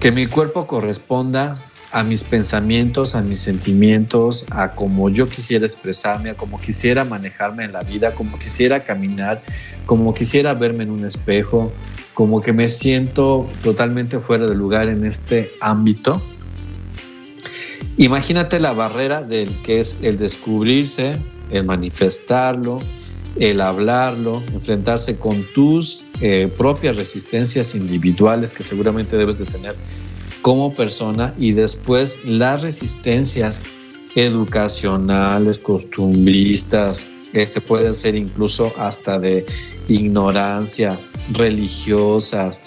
[0.00, 1.58] que mi cuerpo corresponda
[1.92, 7.64] a mis pensamientos, a mis sentimientos, a como yo quisiera expresarme, a como quisiera manejarme
[7.64, 9.42] en la vida, como quisiera caminar,
[9.84, 11.70] como quisiera verme en un espejo,
[12.14, 16.22] como que me siento totalmente fuera de lugar en este ámbito.
[18.02, 21.20] Imagínate la barrera del que es el descubrirse,
[21.52, 22.80] el manifestarlo,
[23.36, 29.76] el hablarlo, enfrentarse con tus eh, propias resistencias individuales que seguramente debes de tener
[30.42, 33.66] como persona y después las resistencias
[34.16, 39.46] educacionales, costumbristas, este, pueden ser incluso hasta de
[39.86, 40.98] ignorancia,
[41.30, 42.62] religiosas,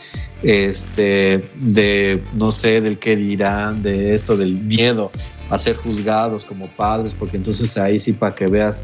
[0.45, 5.11] este, de, no sé, del qué dirán, de esto, del miedo
[5.49, 8.83] a ser juzgados como padres, porque entonces ahí sí para que veas,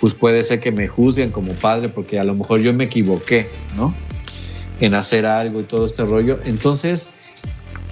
[0.00, 3.48] pues puede ser que me juzguen como padre, porque a lo mejor yo me equivoqué,
[3.74, 3.94] ¿no?
[4.80, 6.40] En hacer algo y todo este rollo.
[6.44, 7.14] Entonces,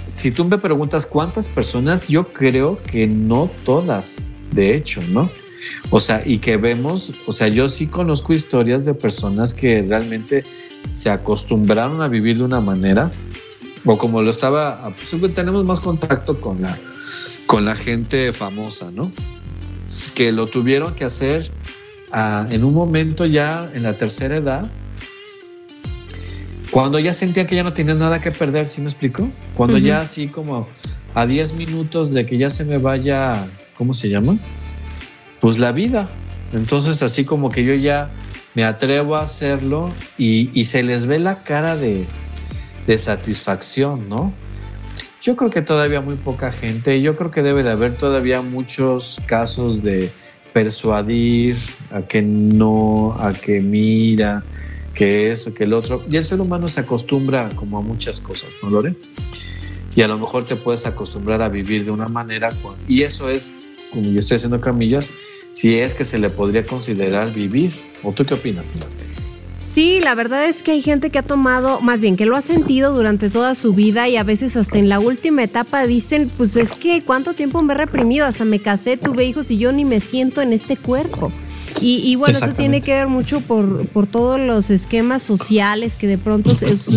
[0.05, 5.31] si tú me preguntas cuántas personas, yo creo que no todas, de hecho, ¿no?
[5.89, 10.45] O sea, y que vemos, o sea, yo sí conozco historias de personas que realmente
[10.91, 13.11] se acostumbraron a vivir de una manera,
[13.85, 16.77] o como lo estaba, pues, tenemos más contacto con la,
[17.47, 19.11] con la gente famosa, ¿no?
[20.15, 21.51] Que lo tuvieron que hacer
[22.13, 24.71] ah, en un momento ya en la tercera edad,
[26.71, 29.29] cuando ya sentían que ya no tenían nada que perder, ¿sí me explico?
[29.55, 30.69] Cuando ya así como
[31.15, 34.39] a 10 minutos de que ya se me vaya, ¿cómo se llama?
[35.41, 36.09] pues la vida.
[36.53, 38.11] Entonces así como que yo ya
[38.57, 42.07] me atrevo a hacerlo y, se les ve la cara de,
[42.99, 44.33] satisfacción, ¿no?
[45.23, 49.21] Yo creo que todavía muy poca gente, yo creo que debe de haber todavía muchos
[49.27, 50.11] casos de
[50.55, 51.57] persuadir
[51.91, 54.43] a que no, a que mira,
[54.95, 56.03] que eso, que el otro.
[56.11, 58.95] Y el ser humano se acostumbra como a muchas cosas, ¿no, Lore?
[59.95, 62.57] Y a lo mejor te puedes acostumbrar a vivir de una manera,
[62.89, 63.57] y eso es
[63.93, 65.11] como yo estoy haciendo camillas,
[65.57, 67.73] si es que se le podría considerar vivir.
[68.03, 68.67] ¿O tú qué opinas?
[69.59, 72.43] Sí, la verdad es que hay gente que ha tomado, más bien que lo ha
[72.43, 76.57] sentido durante toda su vida y a veces hasta en la última etapa dicen, pues
[76.57, 79.87] es que cuánto tiempo me he reprimido, hasta me casé, tuve hijos y yo ni
[79.87, 81.33] me siento en este cuerpo.
[81.81, 86.19] Y, bueno, eso tiene que ver mucho por, por, todos los esquemas sociales que de
[86.19, 86.51] pronto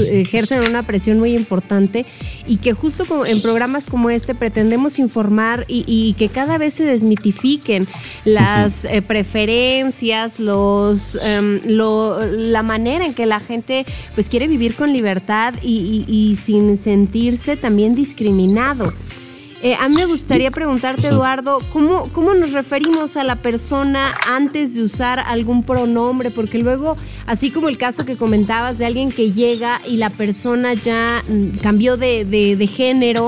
[0.10, 2.06] ejercen una presión muy importante
[2.48, 6.86] y que justo como en programas como este pretendemos informar y, que cada vez se
[6.86, 7.88] desmitifiquen
[8.26, 14.94] las eh, preferencias, los, em, la manera en que la gente pues quiere vivir con
[14.94, 18.92] libertad y sin sentirse también discriminado.
[19.62, 24.74] Eh, a mí me gustaría preguntarte, Eduardo, ¿cómo, ¿cómo nos referimos a la persona antes
[24.76, 26.32] de usar algún pronombre?
[26.32, 26.96] Porque luego,
[27.26, 31.58] así como el caso que comentabas de alguien que llega y la persona ya mm,
[31.58, 33.26] cambió de, género,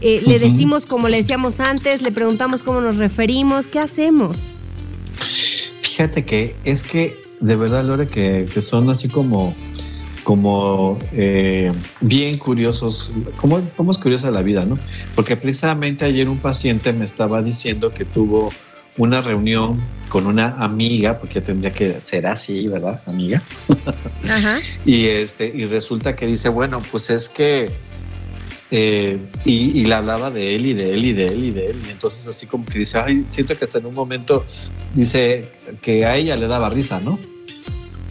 [0.00, 4.52] eh, le decimos como le decíamos antes, le preguntamos cómo nos referimos, ¿qué hacemos?
[5.82, 9.54] Fíjate que es que de verdad, Lore, que, que son así como
[10.26, 14.76] como eh, bien curiosos, como, como es curiosa la vida, ¿no?
[15.14, 18.50] Porque precisamente ayer un paciente me estaba diciendo que tuvo
[18.98, 23.00] una reunión con una amiga, porque tendría que ser así, ¿verdad?
[23.06, 23.40] Amiga.
[24.28, 24.58] Ajá.
[24.84, 27.70] y, este, y resulta que dice, bueno, pues es que...
[28.72, 31.66] Eh, y, y, le hablaba de él y de él y de él y de
[31.66, 31.76] él.
[31.86, 34.44] Y entonces así como que dice, ay, siento que hasta en un momento
[34.92, 37.35] dice que a ella le daba risa, ¿no?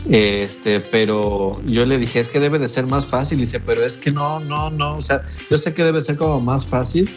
[0.10, 3.40] Este, pero yo le dije, es que debe de ser más fácil.
[3.40, 4.98] Y dice, pero es que no, no, no.
[4.98, 7.10] O sea, yo sé que debe ser como más fácil,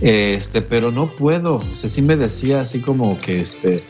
[0.00, 1.56] este, pero no puedo.
[1.56, 3.84] O sea, sí me decía así como que, este,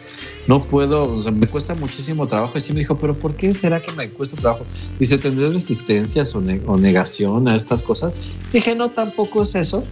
[0.47, 2.53] no puedo, o sea, me cuesta muchísimo trabajo.
[2.57, 4.67] Y sí me dijo, pero ¿por qué será que me cuesta trabajo?
[4.99, 8.17] Dice, ¿tendré resistencias o, negación a estas cosas?
[8.53, 9.85] Dije, no, tampoco es eso.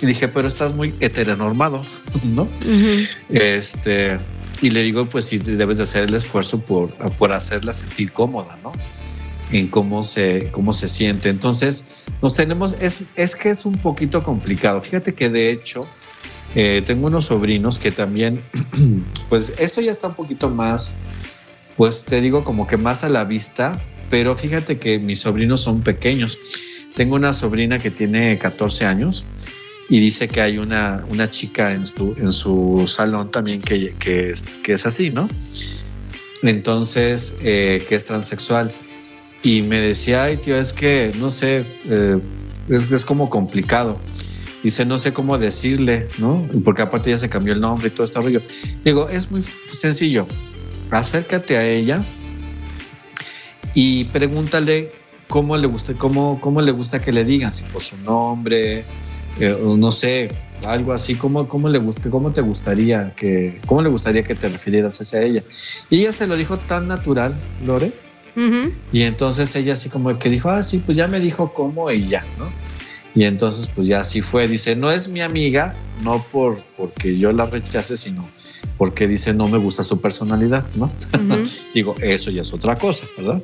[0.00, 1.80] Y dije, pero estás muy heteronormado,
[2.24, 2.48] ¿no?
[3.30, 4.18] Este
[4.62, 8.58] y le digo, pues sí, debes de hacer el esfuerzo por, por hacerla sentir cómoda,
[8.62, 8.72] ¿no?
[9.52, 11.28] En cómo se, cómo se siente.
[11.28, 11.84] Entonces,
[12.22, 14.80] nos tenemos, es, es que es un poquito complicado.
[14.80, 15.86] Fíjate que de hecho,
[16.54, 18.42] eh, tengo unos sobrinos que también,
[19.28, 20.96] pues esto ya está un poquito más,
[21.76, 25.82] pues te digo como que más a la vista, pero fíjate que mis sobrinos son
[25.82, 26.38] pequeños.
[26.94, 29.26] Tengo una sobrina que tiene 14 años
[29.88, 34.30] y dice que hay una, una chica en su, en su salón también que, que,
[34.30, 35.28] es, que es así, ¿no?
[36.42, 38.72] Entonces, eh, que es transexual.
[39.42, 42.18] Y me decía, ay, tío, es que, no sé, eh,
[42.68, 43.98] es, es, como complicado.
[44.62, 46.48] Dice, no sé cómo decirle, ¿no?
[46.64, 48.40] Porque aparte ya se cambió el nombre y todo este rollo.
[48.84, 50.26] Digo, es muy sencillo.
[50.90, 52.04] Acércate a ella
[53.74, 54.90] y pregúntale
[55.28, 58.86] cómo le gusta, cómo, cómo le gusta que le digan, si por su nombre,
[59.40, 60.30] eh, no sé,
[60.66, 64.48] algo así, ¿cómo, cómo, le guste, ¿cómo te gustaría que, cómo le gustaría que te
[64.48, 65.42] refirieras hacia ella?
[65.90, 67.34] Y ella se lo dijo tan natural,
[67.64, 67.92] Lore,
[68.92, 72.08] y entonces ella así como que dijo, ah, sí, pues ya me dijo cómo y
[72.08, 72.50] ya, ¿no?
[73.14, 77.32] Y entonces pues ya así fue, dice, no es mi amiga, no por porque yo
[77.32, 78.28] la rechace, sino
[78.76, 80.92] porque dice no me gusta su personalidad, ¿no?
[81.74, 83.42] Digo, eso ya es otra cosa, ¿verdad?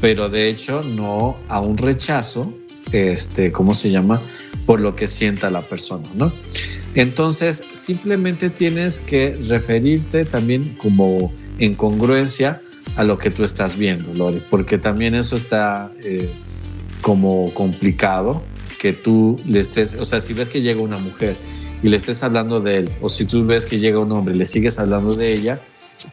[0.00, 2.52] Pero de hecho no a un rechazo,
[2.92, 4.22] este, ¿cómo se llama?
[4.64, 6.32] Por lo que sienta la persona, ¿no?
[6.94, 12.60] Entonces, simplemente tienes que referirte también como en congruencia
[12.96, 16.30] a lo que tú estás viendo, Lore, porque también eso está eh,
[17.02, 18.42] como complicado,
[18.78, 21.36] que tú le estés, o sea, si ves que llega una mujer
[21.82, 24.38] y le estés hablando de él, o si tú ves que llega un hombre y
[24.38, 25.60] le sigues hablando de ella,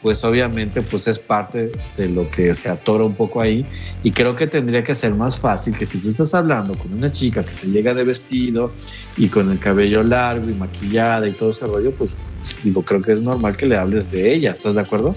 [0.02, 3.66] pues obviamente pues es parte de lo que se atora un poco ahí
[4.02, 7.12] y creo que tendría que ser más fácil que si tú estás hablando con una
[7.12, 8.72] chica que te llega de vestido
[9.18, 12.18] y con el cabello largo y maquillada y todo ese rollo, pues
[12.64, 15.16] digo, creo que es normal que le hables de ella, ¿estás de acuerdo?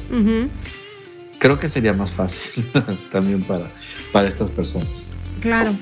[1.38, 2.64] Creo que sería más fácil
[3.10, 3.70] también para,
[4.12, 5.10] para estas personas.
[5.40, 5.72] Claro.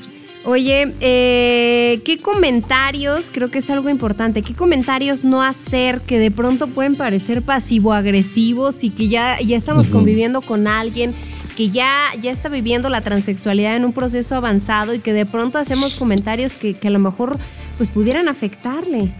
[0.46, 6.30] Oye, eh, ¿qué comentarios, creo que es algo importante, qué comentarios no hacer que de
[6.30, 11.14] pronto pueden parecer pasivo-agresivos y que ya, ya estamos conviviendo con alguien
[11.56, 15.56] que ya, ya está viviendo la transexualidad en un proceso avanzado y que de pronto
[15.56, 17.38] hacemos comentarios que, que a lo mejor
[17.78, 19.14] pues pudieran afectarle?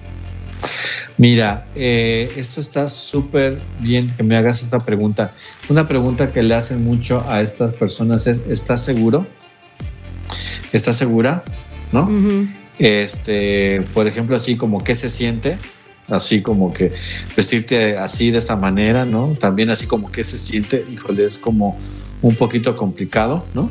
[1.16, 5.32] Mira, eh, esto está súper bien que me hagas esta pregunta.
[5.70, 9.26] Una pregunta que le hacen mucho a estas personas es, ¿estás seguro?
[10.74, 11.44] ¿Estás segura?
[11.92, 12.10] ¿No?
[12.80, 15.56] Este, por ejemplo, así como qué se siente,
[16.08, 16.92] así como que
[17.36, 19.36] vestirte así de esta manera, ¿no?
[19.38, 21.78] También así como qué se siente, híjole, es como
[22.22, 23.70] un poquito complicado, ¿no?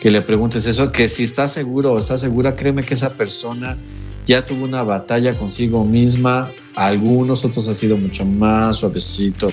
[0.00, 3.78] Que le preguntes eso, que si estás seguro o estás segura, créeme que esa persona
[4.26, 9.52] ya tuvo una batalla consigo misma, algunos otros ha sido mucho más suavecito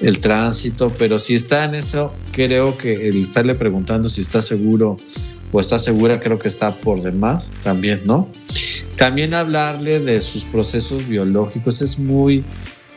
[0.00, 4.96] el tránsito, pero si está en eso, creo que el estarle preguntando si está seguro
[5.52, 8.28] o está segura, creo que está por demás también, ¿no?
[8.96, 12.44] También hablarle de sus procesos biológicos es muy,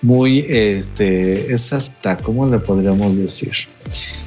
[0.01, 3.53] muy, este, es hasta, ¿cómo le podríamos decir?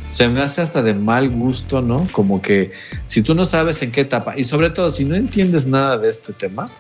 [0.09, 2.07] Se me hace hasta de mal gusto, ¿no?
[2.13, 2.71] Como que
[3.05, 6.09] si tú no sabes en qué etapa, y sobre todo si no entiendes nada de
[6.09, 6.71] este tema,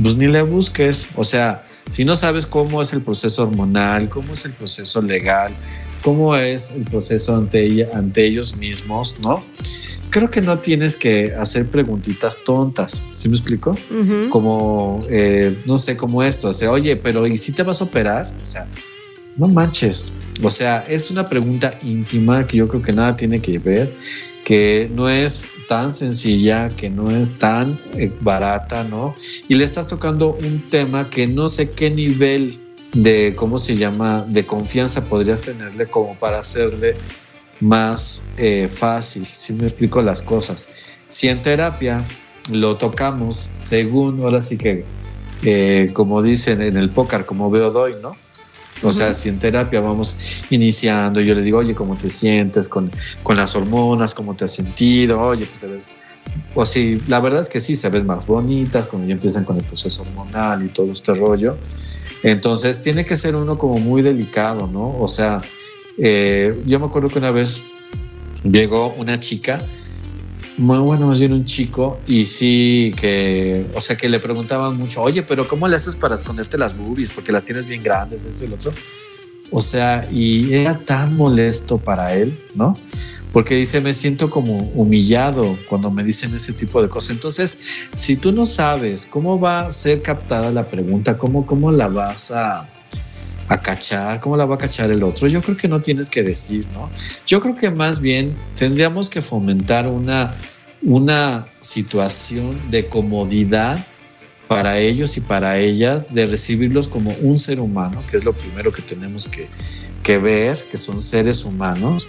[0.00, 4.32] pues ni le busques, o sea, si no sabes cómo es el proceso hormonal, cómo
[4.32, 5.54] es el proceso legal,
[6.02, 9.42] cómo es el proceso ante, ella, ante ellos mismos, ¿no?
[10.14, 13.76] Creo que no tienes que hacer preguntitas tontas, ¿sí me explico?
[14.30, 17.84] Como, eh, no sé, como esto, o sea, oye, pero ¿y si te vas a
[17.86, 18.32] operar?
[18.40, 18.68] O sea,
[19.36, 20.12] no manches.
[20.40, 23.92] O sea, es una pregunta íntima que yo creo que nada tiene que ver,
[24.44, 29.16] que no es tan sencilla, que no es tan eh, barata, ¿no?
[29.48, 32.60] Y le estás tocando un tema que no sé qué nivel
[32.92, 36.94] de, ¿cómo se llama?, de confianza podrías tenerle como para hacerle
[37.60, 40.68] más eh, fácil, si me explico las cosas.
[41.08, 42.04] Si en terapia
[42.50, 44.84] lo tocamos según, ahora sí que,
[45.42, 48.16] eh, como dicen en el póker, como veo doy, ¿no?
[48.82, 50.18] O sea, si en terapia vamos
[50.50, 52.90] iniciando, yo le digo, oye, ¿cómo te sientes con,
[53.22, 54.14] con las hormonas?
[54.14, 55.20] ¿Cómo te has sentido?
[55.20, 55.90] Oye, pues te ves...
[56.54, 59.56] O sí, la verdad es que sí, se ven más bonitas cuando ya empiezan con
[59.56, 61.56] el proceso hormonal y todo este rollo.
[62.22, 64.98] Entonces, tiene que ser uno como muy delicado, ¿no?
[64.98, 65.40] O sea,
[65.98, 67.64] eh, yo me acuerdo que una vez
[68.42, 69.64] llegó una chica,
[70.56, 75.02] muy bueno, más bien un chico, y sí que, o sea, que le preguntaban mucho,
[75.02, 77.10] oye, pero ¿cómo le haces para esconderte las boobies?
[77.10, 78.72] Porque las tienes bien grandes, esto y lo otro.
[79.50, 82.78] O sea, y era tan molesto para él, ¿no?
[83.32, 87.10] Porque dice, me siento como humillado cuando me dicen ese tipo de cosas.
[87.10, 87.58] Entonces,
[87.94, 92.30] si tú no sabes cómo va a ser captada la pregunta, cómo, cómo la vas
[92.30, 92.68] a,
[93.48, 96.22] a cachar, cómo la va a cachar el otro, yo creo que no tienes que
[96.22, 96.88] decir, ¿no?
[97.26, 100.34] Yo creo que más bien tendríamos que fomentar una,
[100.82, 103.84] una situación de comodidad
[104.46, 108.72] para ellos y para ellas, de recibirlos como un ser humano, que es lo primero
[108.72, 109.48] que tenemos que,
[110.02, 112.06] que ver, que son seres humanos,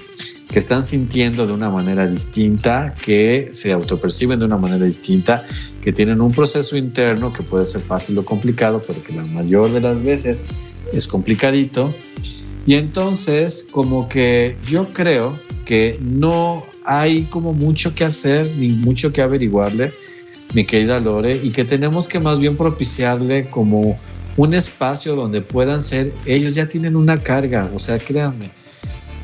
[0.50, 5.46] que están sintiendo de una manera distinta, que se autoperciben de una manera distinta,
[5.82, 9.72] que tienen un proceso interno que puede ser fácil o complicado, pero que la mayor
[9.72, 10.46] de las veces
[10.96, 11.94] es complicadito.
[12.66, 19.12] Y entonces, como que yo creo que no hay como mucho que hacer ni mucho
[19.12, 19.94] que averiguarle,
[20.54, 24.00] mi querida Lore, y que tenemos que más bien propiciarle como
[24.38, 28.52] un espacio donde puedan ser, ellos ya tienen una carga, o sea, créanme,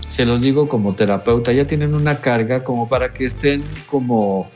[0.08, 4.50] se los digo como terapeuta, ya tienen una carga como para que estén como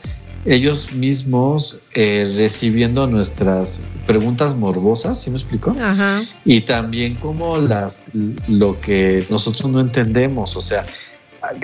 [0.46, 5.74] ellos mismos eh, recibiendo nuestras preguntas morbosas, ¿sí me explico?
[5.80, 6.22] Ajá.
[6.44, 8.04] y también como las
[8.48, 10.84] lo que nosotros no entendemos, o sea,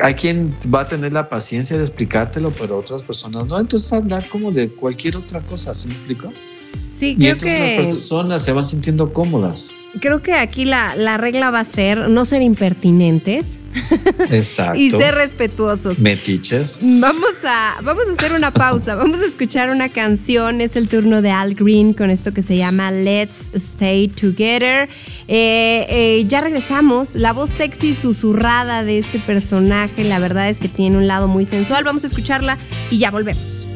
[0.03, 4.27] hay- quien va a tener la paciencia de explicártelo, pero otras personas no, entonces hablar
[4.29, 6.33] como de cualquier otra cosa, ¿sí me explico?
[6.91, 9.73] Sí, Y creo entonces las personas se van sintiendo cómodas.
[10.01, 13.61] Creo que aquí la, la regla va a ser no ser impertinentes
[14.31, 14.79] Exacto.
[14.79, 15.99] y ser respetuosos.
[15.99, 16.79] Metiches.
[16.83, 21.23] Vamos a, vamos a hacer una pausa, vamos a escuchar una canción, es el turno
[21.23, 24.89] de Al Green con esto que se llama Let's Stay Together.
[25.29, 30.69] Eh, eh, ya regresamos, la voz sexy susurrada de este personaje, la verdad es que
[30.69, 32.59] tiene un lado muy sensual, vamos a escucharla
[32.91, 33.67] y ya volvemos.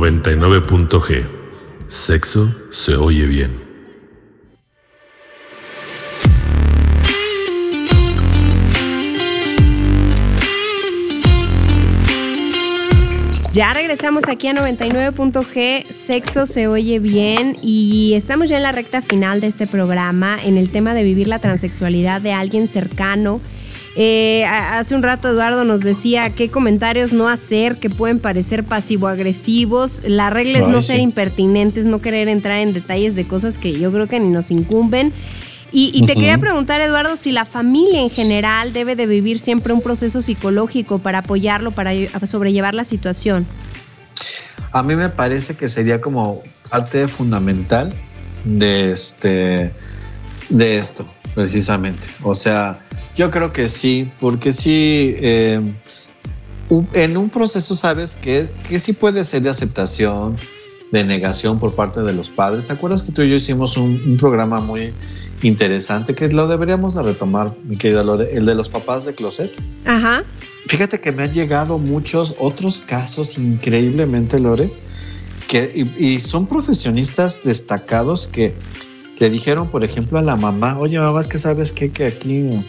[0.00, 1.26] 99.g.
[1.88, 3.50] Sexo se oye bien.
[13.52, 19.02] Ya regresamos aquí a 99.g, sexo se oye bien y estamos ya en la recta
[19.02, 23.40] final de este programa en el tema de vivir la transexualidad de alguien cercano.
[23.96, 30.02] Eh, hace un rato Eduardo nos decía qué comentarios no hacer que pueden parecer pasivo-agresivos.
[30.06, 30.88] La regla es no sí.
[30.92, 34.50] ser impertinentes, no querer entrar en detalles de cosas que yo creo que ni nos
[34.50, 35.12] incumben.
[35.72, 39.72] Y, y te quería preguntar, Eduardo, si la familia en general debe de vivir siempre
[39.72, 43.46] un proceso psicológico para apoyarlo, para lle- sobrellevar la situación.
[44.72, 47.92] A mí me parece que sería como parte fundamental
[48.44, 49.72] de este
[50.48, 52.06] de esto, precisamente.
[52.22, 52.80] O sea,
[53.20, 55.60] yo creo que sí, porque sí, eh,
[56.94, 60.36] en un proceso sabes que, que sí puede ser de aceptación,
[60.90, 62.64] de negación por parte de los padres.
[62.64, 64.94] ¿Te acuerdas que tú y yo hicimos un, un programa muy
[65.42, 69.54] interesante que lo deberíamos de retomar, mi querida Lore, el de los papás de closet?
[69.84, 70.24] Ajá.
[70.66, 74.72] Fíjate que me han llegado muchos otros casos increíblemente, Lore,
[75.46, 78.54] que, y, y son profesionistas destacados que
[79.18, 81.90] le dijeron, por ejemplo, a la mamá, oye, mamá, es que sabes qué?
[81.90, 82.64] que aquí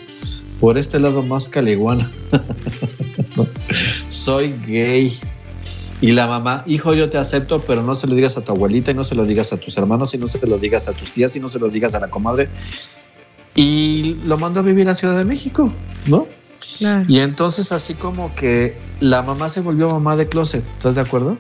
[0.62, 2.10] por este lado más caliguana
[4.08, 5.20] soy gay
[6.00, 8.92] Y la mamá, hijo, yo te acepto, pero no se lo digas a tu abuelita
[8.92, 11.12] y no se lo digas a tus hermanos y no se lo digas a tus
[11.12, 12.50] tías y no se lo digas a la comadre.
[13.54, 15.72] Y lo mandó a vivir a Ciudad de México,
[16.08, 16.26] ¿no?
[16.78, 17.06] Claro.
[17.08, 21.38] Y entonces así como que la mamá se volvió mamá de closet, ¿estás de acuerdo?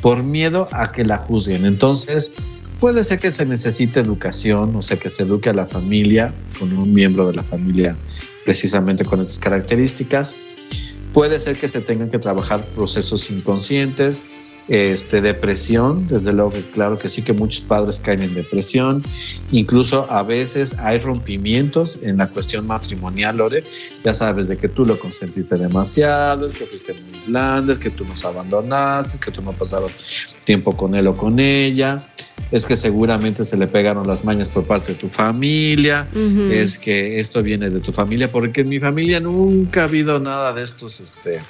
[0.00, 1.66] Por miedo a que la juzguen.
[1.66, 2.34] Entonces
[2.80, 6.72] puede ser que se necesite educación, o sea, que se eduque a la familia con
[6.72, 7.96] un miembro de la familia
[8.44, 10.34] precisamente con estas características.
[11.12, 14.22] Puede ser que se tengan que trabajar procesos inconscientes,
[14.68, 19.02] este, depresión, desde luego que claro que sí que muchos padres caen en depresión,
[19.50, 23.64] incluso a veces hay rompimientos en la cuestión matrimonial, Lore,
[24.04, 27.88] ya sabes de que tú lo consentiste demasiado, es que fuiste muy blanda, es que
[27.88, 32.06] tú nos abandonaste, es que tú no pasabas tiempo con él o con ella,
[32.50, 36.08] es que seguramente se le pegaron las mañas por parte de tu familia,
[36.50, 40.52] es que esto viene de tu familia, porque en mi familia nunca ha habido nada
[40.54, 41.40] de estos, este,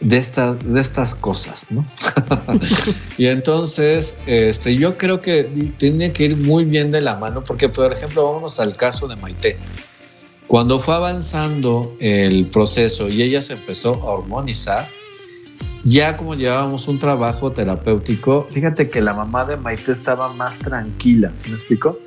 [0.00, 1.84] de, esta- de estas cosas, ¿no?
[3.18, 5.44] y entonces, este, yo creo que
[5.76, 9.16] tiene que ir muy bien de la mano, porque, por ejemplo, vámonos al caso de
[9.16, 9.56] Maite.
[10.46, 14.86] Cuando fue avanzando el proceso y ella se empezó a hormonizar,
[15.84, 21.32] ya como llevábamos un trabajo terapéutico, fíjate que la mamá de Maite estaba más tranquila,
[21.36, 21.98] ¿sí me explico?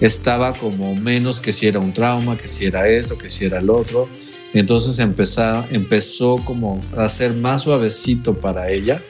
[0.00, 3.58] Estaba como menos que si era un trauma, que si era esto, que si era
[3.58, 4.08] el otro.
[4.54, 9.02] Entonces empezó, empezó como a ser más suavecito para ella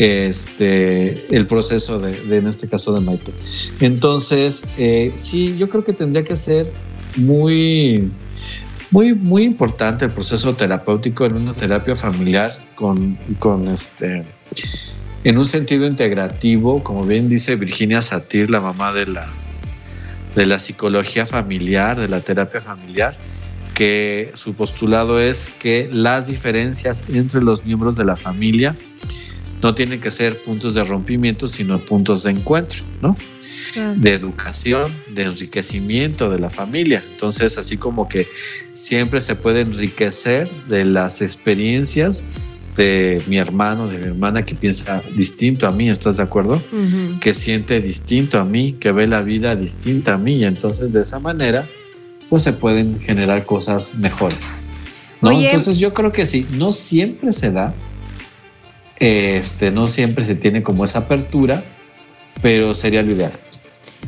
[0.00, 3.32] este, el proceso de, de, en este caso de Maite.
[3.80, 6.70] Entonces, eh, sí, yo creo que tendría que ser
[7.16, 8.10] muy,
[8.90, 14.24] muy, muy importante el proceso terapéutico en una terapia familiar con, con este,
[15.24, 19.28] en un sentido integrativo, como bien dice Virginia Satir, la mamá de la,
[20.34, 23.16] de la psicología familiar, de la terapia familiar,
[23.74, 28.74] que su postulado es que las diferencias entre los miembros de la familia
[29.62, 33.16] no tienen que ser puntos de rompimiento, sino puntos de encuentro, ¿no?
[33.96, 37.04] De educación, de enriquecimiento de la familia.
[37.10, 38.26] Entonces, así como que
[38.72, 42.22] siempre se puede enriquecer de las experiencias
[42.76, 46.62] de mi hermano, de mi hermana que piensa distinto a mí, ¿estás de acuerdo?
[47.20, 50.36] Que siente distinto a mí, que ve la vida distinta a mí.
[50.36, 51.66] Y entonces, de esa manera,
[52.28, 54.64] pues se pueden generar cosas mejores.
[55.20, 55.30] ¿no?
[55.30, 55.46] Oye.
[55.46, 57.74] Entonces, yo creo que sí, no siempre se da,
[58.98, 61.62] este, no siempre se tiene como esa apertura,
[62.40, 63.32] pero sería lo ideal.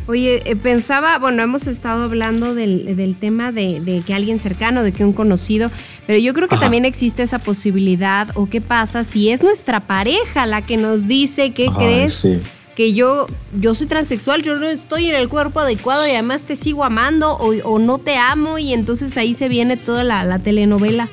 [0.09, 4.83] Oye, eh, pensaba, bueno, hemos estado hablando del, del tema de, de que alguien cercano,
[4.83, 5.71] de que un conocido,
[6.07, 6.65] pero yo creo que Ajá.
[6.65, 11.53] también existe esa posibilidad o qué pasa si es nuestra pareja la que nos dice,
[11.53, 12.13] ¿qué crees?
[12.15, 12.41] sí.
[12.75, 13.27] Que yo,
[13.61, 17.37] yo soy transexual, yo no estoy en el cuerpo adecuado y además te sigo amando
[17.37, 21.11] o, o no te amo y entonces ahí se viene toda la, la telenovela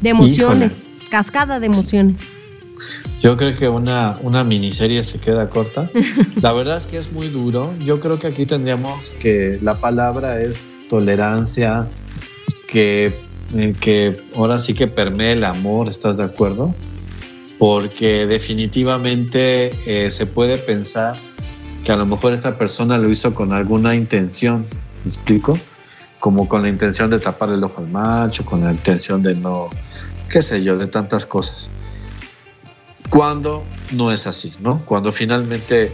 [0.00, 2.18] de emociones, cascada de emociones.
[3.20, 5.90] Yo creo que una, una miniserie se queda corta.
[6.40, 7.74] La verdad es que es muy duro.
[7.78, 11.88] Yo creo que aquí tendríamos que la palabra es tolerancia,
[12.66, 13.20] que,
[13.80, 16.74] que ahora sí que permee el amor, ¿estás de acuerdo?
[17.58, 21.16] Porque definitivamente eh, se puede pensar
[21.84, 24.64] que a lo mejor esta persona lo hizo con alguna intención,
[25.04, 25.56] ¿me explico?
[26.18, 29.68] Como con la intención de tapar el ojo al macho, con la intención de no,
[30.28, 31.70] qué sé yo, de tantas cosas
[33.12, 34.80] cuando no es así, ¿no?
[34.86, 35.92] Cuando finalmente,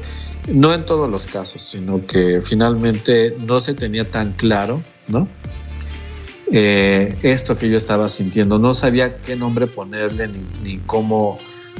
[0.53, 5.29] no en todos los casos, sino que finalmente no se tenía tan claro, ¿no?
[6.53, 10.31] Eh, esto que yo estaba sintiendo, no sabía qué nombre ponerle,
[10.63, 11.39] ni, cómo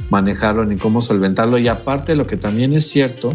[0.09, 1.57] manejarlo, ni cómo solventarlo.
[1.57, 3.33] Y aparte, lo que también es cierto,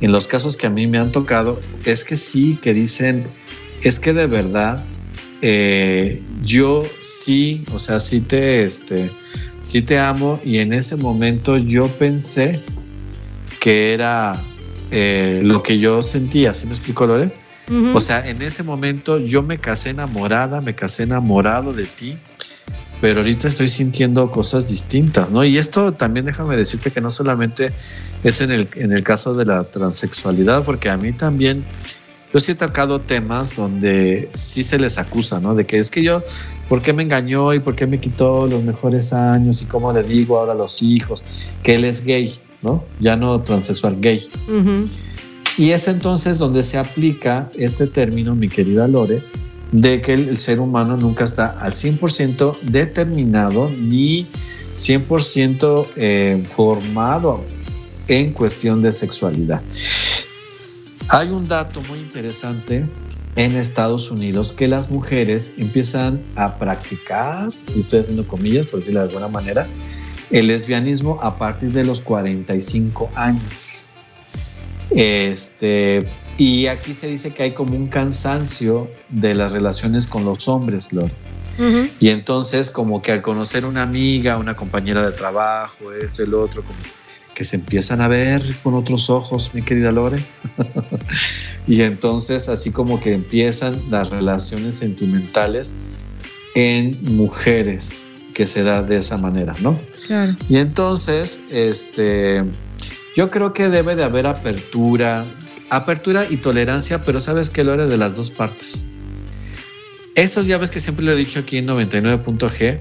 [0.00, 3.26] en los casos que a mí me han tocado, es que sí, que dicen,
[3.82, 4.84] es que de verdad,
[5.40, 9.10] eh, yo sí, o sea, sí te, este,
[9.62, 12.60] sí te amo y en ese momento yo pensé
[13.60, 14.42] que era
[14.90, 17.32] eh, lo que yo sentía, ¿sí me explico, Lore?
[17.94, 22.18] O sea, en ese momento yo me casé enamorada, me casé enamorado de ti,
[23.00, 25.42] pero ahorita estoy sintiendo cosas distintas, ¿no?
[25.42, 27.72] Y esto también déjame decirte que no solamente
[28.22, 31.62] es en el, en el caso de la transexualidad, porque a mí también,
[32.32, 35.54] yo sí he tocado temas donde sí se les acusa, ¿no?
[35.54, 36.22] De que es que yo,
[36.68, 40.02] ¿por qué me engañó y por qué me quitó los mejores años y cómo le
[40.02, 41.24] digo ahora a los hijos
[41.62, 42.84] que él es gay, ¿no?
[43.00, 44.28] Ya no transexual, gay.
[44.48, 44.90] Ujú.
[45.58, 49.22] Y es entonces donde se aplica este término, mi querida Lore,
[49.70, 54.26] de que el, el ser humano nunca está al 100% determinado ni
[54.78, 57.44] 100% eh, formado
[58.08, 59.62] en cuestión de sexualidad.
[61.14, 62.86] Hay un dato muy interesante
[63.36, 69.00] en Estados Unidos que las mujeres empiezan a practicar, y estoy haciendo comillas por decirlo
[69.00, 69.66] de alguna manera,
[70.30, 73.84] el lesbianismo a partir de los 45 años.
[74.88, 76.08] Este,
[76.38, 80.94] y aquí se dice que hay como un cansancio de las relaciones con los hombres.
[80.94, 81.88] Ujú.
[82.00, 86.62] Y entonces como que al conocer una amiga, una compañera de trabajo, esto, el otro,
[86.62, 86.78] como
[87.42, 90.22] que se empiezan a ver con otros ojos, mi querida Lore.
[91.66, 95.74] y entonces así como que empiezan las relaciones sentimentales
[96.54, 99.76] en mujeres que se da de esa manera, ¿no?
[100.06, 100.36] Claro.
[100.48, 102.44] Y entonces, este,
[103.16, 105.26] yo creo que debe de haber apertura,
[105.68, 108.84] apertura y tolerancia, pero sabes que lo era de las dos partes.
[110.14, 112.78] Estos ya ves que siempre lo he dicho aquí en 99.g,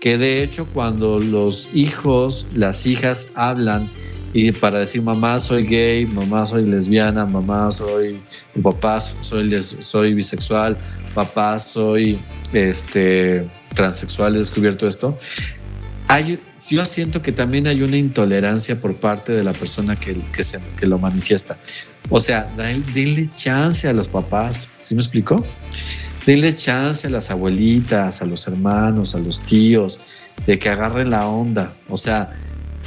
[0.00, 3.90] que de hecho cuando los hijos, las hijas hablan
[4.32, 8.20] y para decir mamá soy gay, mamá soy lesbiana, mamá soy,
[8.62, 10.76] papá soy, les- soy bisexual,
[11.14, 12.18] papá soy
[12.52, 15.16] este, transexual, he descubierto esto.
[16.08, 16.38] Hay,
[16.70, 20.60] yo siento que también hay una intolerancia por parte de la persona que, que, se,
[20.78, 21.58] que lo manifiesta.
[22.10, 22.52] O sea,
[22.94, 25.44] denle chance a los papás, ¿sí me explico?
[26.26, 30.00] Denle chance a las abuelitas, a los hermanos, a los tíos,
[30.44, 31.76] de que agarren la onda.
[31.88, 32.36] O sea,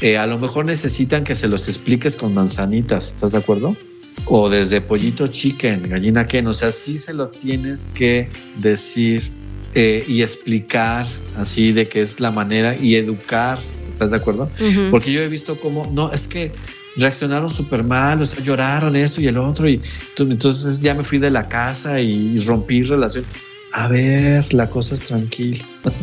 [0.01, 3.77] eh, a lo mejor necesitan que se los expliques con manzanitas, ¿estás de acuerdo?
[4.25, 8.27] O desde pollito chicken, gallina ken, o sea, sí se lo tienes que
[8.57, 9.31] decir
[9.73, 14.49] eh, y explicar así de que es la manera y educar, ¿estás de acuerdo?
[14.91, 16.51] Porque yo he visto cómo, no, es que
[16.99, 19.81] reaccionaron súper mal, o sea, lloraron esto y el otro, y
[20.17, 23.25] entonces ya me fui de la casa y, rompí relación.
[23.73, 25.63] A ver, la cosa es tranquila.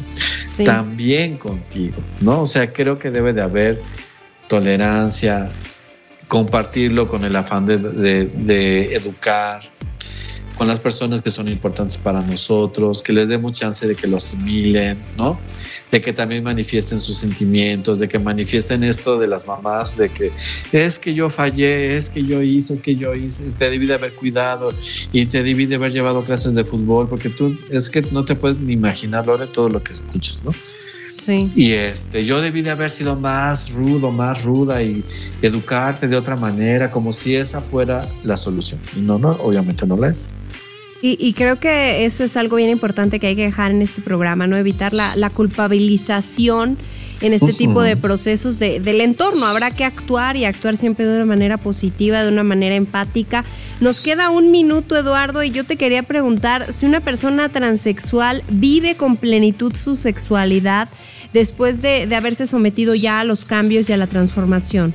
[0.56, 0.64] Sí.
[0.64, 2.40] También contigo, ¿no?
[2.40, 3.82] O sea, creo que debe de haber
[4.48, 5.50] tolerancia,
[6.28, 9.60] compartirlo con el afán de, de- de educar,
[10.56, 14.16] con las personas que son importantes para nosotros, que les demos chance de que lo
[14.16, 15.38] asimilen, ¿no?
[15.90, 20.32] De que también manifiesten sus sentimientos, de que manifiesten esto de las mamás, de que
[20.72, 23.94] es que yo fallé, es que yo hice, es que yo hice, te debí de
[23.94, 24.70] haber cuidado
[25.12, 28.34] y te debí de haber llevado clases de fútbol, porque tú es que no te
[28.34, 30.52] puedes ni imaginar, Lore, todo lo que escuchas, ¿no?
[31.14, 31.50] Sí.
[31.56, 35.04] Y este, yo debí de haber sido más rudo, más ruda y
[35.42, 38.80] educarte de otra manera, como si esa fuera la solución.
[38.96, 40.26] Y no, no, obviamente no la es.
[41.02, 44.00] Y, y creo que eso es algo bien importante que hay que dejar en este
[44.02, 44.56] programa, ¿no?
[44.56, 46.76] Evitar la, la culpabilización
[47.22, 49.46] en este tipo de procesos de- del entorno.
[49.46, 53.44] Habrá que actuar y actuar siempre de una manera positiva, de una manera empática.
[53.80, 58.96] Nos queda un minuto, Eduardo, y yo te quería preguntar si una persona transexual vive
[58.96, 60.88] con plenitud su sexualidad
[61.32, 64.92] después de, de haberse sometido ya a los cambios y a la transformación.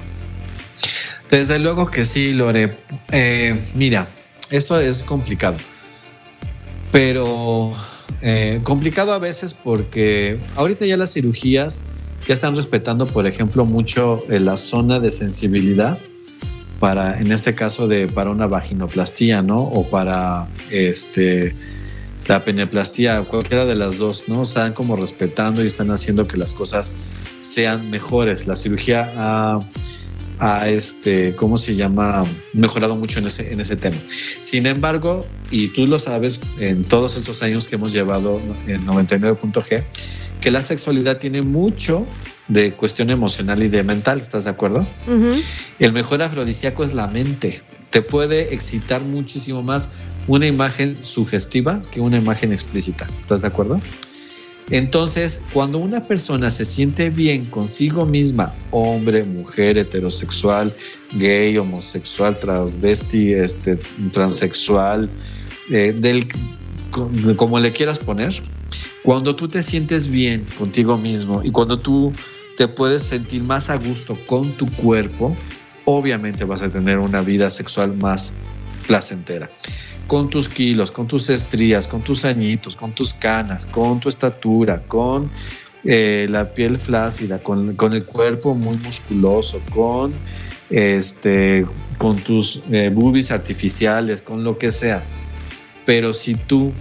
[1.30, 2.78] Desde luego que sí, Lore.
[3.12, 4.08] Eh, mira,
[4.52, 5.58] esto es complicado.
[6.92, 7.74] Pero
[8.22, 11.82] eh, complicado a veces porque ahorita ya las cirugías
[12.28, 15.98] ya están respetando, por ejemplo, mucho eh, la zona de sensibilidad
[16.80, 19.62] para, en este caso, de, para una vaginoplastía, ¿no?
[19.62, 21.56] O para este,
[22.28, 24.42] la peneplastía, cualquiera de las dos, ¿no?
[24.42, 26.96] Están como respetando y están haciendo que las cosas
[27.40, 28.48] sean mejores.
[28.48, 29.62] La cirugía ha,
[30.42, 32.26] ha, este, ¿cómo se llama?
[32.54, 33.96] Mejorado mucho en ese, en ese tema.
[34.42, 39.84] Sin embargo, y tú lo sabes en todos estos años que hemos llevado en 99.g,
[40.42, 42.08] que la sexualidad tiene mucho
[42.48, 44.88] de cuestión emocional y de mental, ¿estás de acuerdo?
[45.80, 47.62] El mejor afrodisíaco es la mente.
[47.92, 49.90] Te puede excitar muchísimo más
[50.28, 53.08] una imagen sugestiva que una imagen explícita.
[53.22, 53.80] ¿Estás de acuerdo?
[54.72, 60.74] Entonces, cuando una persona se siente bien consigo misma, hombre, mujer, heterosexual,
[61.14, 63.78] gay, homosexual, transvesti, este,
[64.12, 65.10] transexual,
[65.70, 66.28] eh, del,
[66.90, 68.42] co- como le quieras poner,
[69.04, 72.14] cuando tú te sientes bien contigo mismo y cuando tú
[72.56, 75.36] te puedes sentir más a gusto con tu cuerpo,
[75.84, 78.32] obviamente vas a tener una vida sexual más
[78.88, 79.50] placentera.
[80.08, 84.84] Con tus kilos, con tus estrías, con tus añitos, con tus canas, con tu estatura,
[84.84, 85.32] con
[85.84, 90.14] eh, la piel flácida, con, el cuerpo muy musculoso, con,
[90.70, 91.66] este,
[91.98, 95.04] con tus eh, boobies artificiales, con lo que sea.
[95.86, 96.72] Pero si tú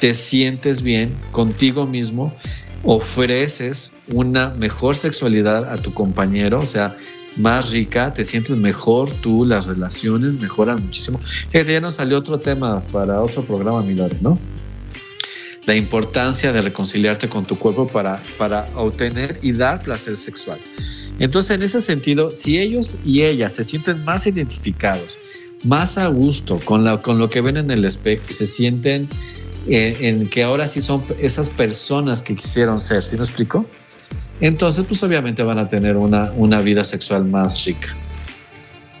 [0.00, 2.34] te sientes bien contigo mismo,
[2.82, 6.96] ofreces una mejor sexualidad a tu compañero, o sea,
[7.38, 11.20] más rica, te sientes mejor tú, las relaciones mejoran muchísimo.
[11.50, 14.38] Fíjate, ya nos salió otro tema para otro programa, mi Lore, ¿no?
[15.64, 20.58] La importancia de reconciliarte con tu cuerpo para, para obtener y dar placer sexual.
[21.18, 25.18] Entonces, en ese sentido, si ellos y ellas se sienten más identificados,
[25.64, 29.08] más a gusto con, la, con lo que ven en el espejo se sienten
[29.66, 33.66] en, en que ahora sí son esas personas que quisieron ser, ¿sí me explico?
[34.40, 37.96] Entonces pues obviamente van a tener una, una vida sexual más rica.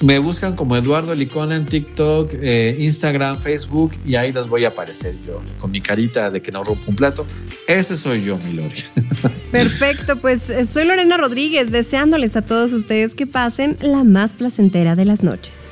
[0.00, 4.68] me buscan como Eduardo Licona en TikTok, eh, Instagram, Facebook y ahí les voy a
[4.68, 7.26] aparecer yo con mi carita de que no rompo un plato.
[7.66, 8.74] Ese soy yo, mi Lore.
[9.50, 14.94] Perfecto, pues eh, soy Lorena Rodríguez, deseándoles a todos ustedes que pasen la más placentera
[14.94, 15.68] de las noches.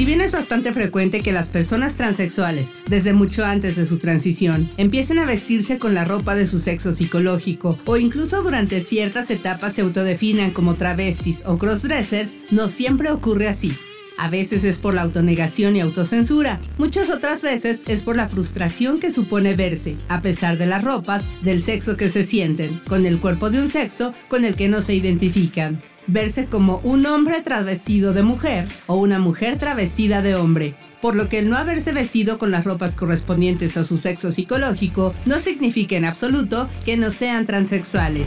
[0.00, 4.70] Si bien es bastante frecuente que las personas transexuales, desde mucho antes de su transición,
[4.78, 9.74] empiecen a vestirse con la ropa de su sexo psicológico o incluso durante ciertas etapas
[9.74, 13.74] se autodefinan como travestis o crossdressers, no siempre ocurre así.
[14.16, 19.00] A veces es por la autonegación y autocensura, muchas otras veces es por la frustración
[19.00, 23.18] que supone verse, a pesar de las ropas, del sexo que se sienten, con el
[23.18, 25.76] cuerpo de un sexo con el que no se identifican
[26.12, 31.28] verse como un hombre travestido de mujer o una mujer travestida de hombre, por lo
[31.28, 35.96] que el no haberse vestido con las ropas correspondientes a su sexo psicológico no significa
[35.96, 38.26] en absoluto que no sean transexuales.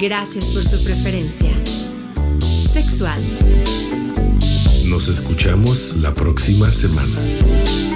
[0.00, 1.50] Gracias por su preferencia.
[2.72, 3.20] Sexual.
[4.86, 7.87] Nos escuchamos la próxima semana.